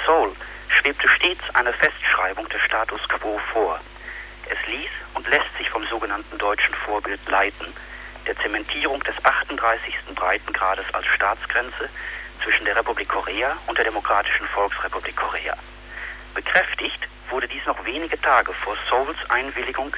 Seoul 0.04 0.34
schwebte 0.68 1.08
stets 1.08 1.42
eine 1.54 1.72
Festschreibung 1.72 2.48
des 2.48 2.60
Status 2.62 3.00
quo 3.08 3.40
vor. 3.52 3.80
Es 4.50 4.66
ließ 4.66 4.90
und 5.14 5.28
lässt 5.28 5.56
sich 5.56 5.70
vom 5.70 5.86
sogenannten 5.86 6.36
deutschen 6.36 6.74
Vorbild 6.74 7.20
leiten, 7.28 7.72
der 8.26 8.36
Zementierung 8.38 9.00
des 9.04 9.14
38. 9.24 9.94
Breitengrades 10.14 10.84
als 10.92 11.06
Staatsgrenze 11.06 11.88
zwischen 12.42 12.64
der 12.64 12.74
Republik 12.74 13.08
Korea 13.08 13.56
und 13.68 13.78
der 13.78 13.84
Demokratischen 13.84 14.46
Volksrepublik 14.48 15.16
Korea. 15.16 15.56
Bekräftigt 16.34 17.06
wurde 17.30 17.46
dies 17.46 17.64
noch 17.66 17.84
wenige 17.84 18.20
Tage 18.20 18.52
vor 18.52 18.76
Seouls 18.88 19.18
Einwilligung 19.28 19.94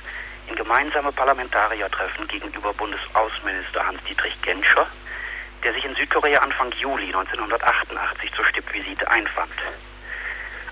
in 0.49 0.57
gemeinsame 0.57 1.13
Parlamentariertreffen 1.13 2.29
gegenüber 2.29 2.75
Bundesaußenminister 2.75 3.87
Hans-Dietrich 3.87 4.41
Genscher, 4.43 4.87
der 5.65 5.73
sich 5.73 5.85
in 5.85 5.95
Südkorea 5.95 6.41
Anfang 6.41 6.71
Juli 6.73 7.07
1988 7.07 8.33
zur 8.35 8.47
Stippvisite 8.47 9.11
einfand. 9.11 9.53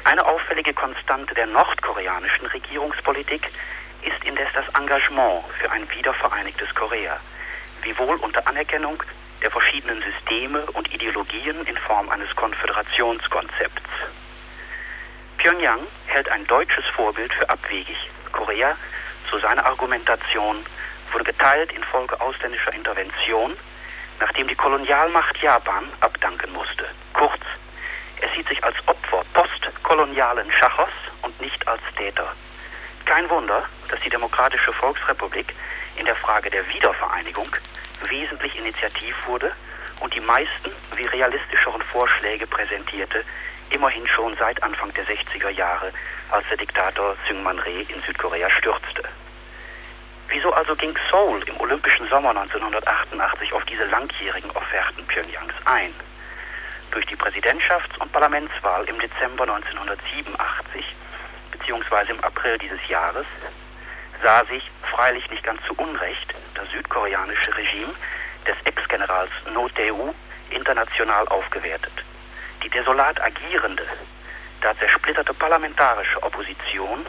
Eine 0.04 0.24
auffällige 0.24 0.72
Konstante 0.72 1.34
der 1.34 1.46
nordkoreanischen 1.46 2.46
Regierungspolitik 2.46 3.50
ist 4.02 4.24
indes 4.24 4.48
das 4.54 4.68
Engagement 4.74 5.44
für 5.58 5.70
ein 5.70 5.88
wiedervereinigtes 5.90 6.74
Korea, 6.74 7.18
wiewohl 7.82 8.16
unter 8.16 8.46
Anerkennung 8.46 9.02
der 9.42 9.50
verschiedenen 9.50 10.02
Systeme 10.02 10.62
und 10.72 10.92
Ideologien 10.94 11.66
in 11.66 11.76
Form 11.76 12.08
eines 12.08 12.34
Konföderationskonzepts. 12.34 13.82
Pyongyang 15.38 15.80
hält 16.06 16.30
ein 16.30 16.46
deutsches 16.46 16.84
Vorbild 16.86 17.32
für 17.32 17.48
abwegig. 17.48 17.96
Korea 18.32 18.76
zu 19.30 19.38
seiner 19.38 19.64
Argumentation 19.64 20.56
wurde 21.12 21.24
geteilt 21.24 21.72
infolge 21.72 22.20
ausländischer 22.20 22.72
Intervention, 22.72 23.56
nachdem 24.18 24.48
die 24.48 24.54
Kolonialmacht 24.54 25.38
Japan 25.38 25.84
abdanken 26.00 26.52
musste. 26.52 26.86
Kurz, 27.12 27.40
er 28.20 28.28
sieht 28.34 28.48
sich 28.48 28.62
als 28.64 28.76
Opfer 28.86 29.22
postkolonialen 29.32 30.50
Schachers 30.52 30.92
und 31.22 31.40
nicht 31.40 31.66
als 31.66 31.80
Täter. 31.96 32.32
Kein 33.04 33.28
Wunder, 33.30 33.64
dass 33.88 34.00
die 34.00 34.10
Demokratische 34.10 34.72
Volksrepublik 34.72 35.54
in 35.96 36.04
der 36.04 36.14
Frage 36.14 36.50
der 36.50 36.68
Wiedervereinigung 36.68 37.48
wesentlich 38.08 38.56
initiativ 38.56 39.16
wurde 39.26 39.52
und 40.00 40.14
die 40.14 40.20
meisten 40.20 40.70
wie 40.96 41.06
realistischeren 41.06 41.82
Vorschläge 41.82 42.46
präsentierte, 42.46 43.24
immerhin 43.70 44.06
schon 44.08 44.36
seit 44.36 44.62
Anfang 44.62 44.92
der 44.94 45.04
60er 45.06 45.50
Jahre, 45.50 45.92
als 46.30 46.46
der 46.48 46.56
Diktator 46.56 47.16
Syngman 47.26 47.58
Rhee 47.58 47.82
in 47.88 48.02
Südkorea 48.02 48.50
stürzte. 48.50 49.02
Wieso 50.28 50.52
also 50.52 50.76
ging 50.76 50.96
Seoul 51.10 51.42
im 51.48 51.60
Olympischen 51.60 52.08
Sommer 52.08 52.30
1988 52.30 53.52
auf 53.52 53.64
diese 53.64 53.84
langjährigen 53.86 54.50
Offerten 54.52 55.04
Pyongyangs 55.06 55.54
ein? 55.64 55.92
Durch 56.90 57.06
die 57.06 57.16
Präsidentschafts- 57.16 57.98
und 57.98 58.10
Parlamentswahl 58.12 58.84
im 58.88 58.98
Dezember 58.98 59.44
1987 59.44 60.84
bzw. 61.52 62.12
im 62.12 62.24
April 62.24 62.58
dieses 62.58 62.86
Jahres 62.88 63.26
sah 64.22 64.44
sich, 64.46 64.68
freilich 64.90 65.30
nicht 65.30 65.44
ganz 65.44 65.62
zu 65.66 65.74
Unrecht, 65.74 66.34
das 66.54 66.68
südkoreanische 66.70 67.56
Regime 67.56 67.94
des 68.46 68.56
Ex-Generals 68.64 69.30
No 69.54 69.68
Dae-woo 69.68 70.14
international 70.50 71.28
aufgewertet. 71.28 71.92
Die 72.64 72.68
desolat 72.68 73.22
agierende, 73.22 73.86
da 74.60 74.76
zersplitterte 74.76 75.32
parlamentarische 75.32 76.22
Opposition 76.22 77.06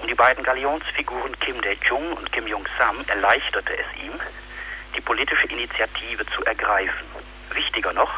um 0.00 0.08
die 0.08 0.14
beiden 0.14 0.42
Galionsfiguren 0.42 1.38
Kim 1.40 1.60
Dae-jung 1.60 2.14
und 2.14 2.32
Kim 2.32 2.46
Jong-sam 2.46 3.04
erleichterte 3.08 3.76
es 3.76 4.02
ihm, 4.02 4.12
die 4.96 5.00
politische 5.00 5.48
Initiative 5.48 6.24
zu 6.26 6.44
ergreifen. 6.44 7.06
Wichtiger 7.52 7.92
noch, 7.92 8.12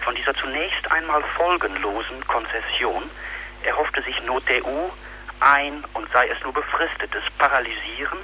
von 0.00 0.14
dieser 0.14 0.34
zunächst 0.34 0.90
einmal 0.90 1.22
folgenlosen 1.36 2.26
Konzession 2.26 3.10
erhoffte 3.62 4.02
sich 4.02 4.22
NotDU 4.22 4.90
ein 5.40 5.84
und 5.94 6.10
sei 6.12 6.28
es 6.28 6.42
nur 6.42 6.52
befristetes 6.52 7.22
Paralysieren 7.38 8.18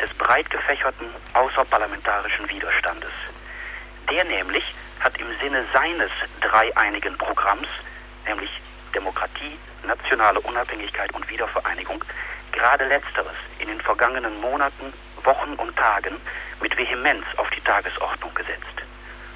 des 0.00 0.12
breit 0.14 0.48
gefächerten 0.50 1.08
außerparlamentarischen 1.34 2.48
Widerstandes. 2.48 3.10
Der 4.10 4.24
nämlich 4.24 4.64
hat 5.00 5.18
im 5.18 5.26
Sinne 5.38 5.64
seines 5.72 6.10
dreieinigen 6.40 7.16
Programms, 7.18 7.68
nämlich 8.26 8.50
Demokratie, 8.94 9.58
nationale 9.86 10.40
Unabhängigkeit 10.40 11.12
und 11.14 11.28
Wiedervereinigung, 11.28 12.02
gerade 12.52 12.86
letzteres 12.86 13.36
in 13.58 13.68
den 13.68 13.80
vergangenen 13.80 14.40
Monaten, 14.40 14.92
Wochen 15.22 15.54
und 15.54 15.76
Tagen 15.76 16.16
mit 16.60 16.76
Vehemenz 16.76 17.24
auf 17.36 17.50
die 17.50 17.60
Tagesordnung 17.60 18.34
gesetzt. 18.34 18.82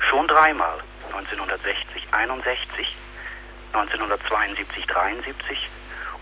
Schon 0.09 0.27
dreimal 0.27 0.81
1960 1.13 2.07
61, 2.13 2.97
1972 3.73 4.87
73 4.87 5.69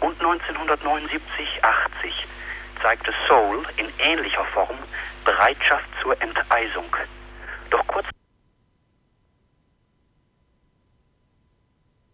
und 0.01 0.21
1979 0.21 1.65
80 1.65 2.27
zeigte 2.83 3.13
Seoul 3.27 3.65
in 3.77 3.87
ähnlicher 3.99 4.45
Form 4.45 4.79
Bereitschaft 5.25 5.89
zur 6.03 6.21
Enteisung 6.23 6.85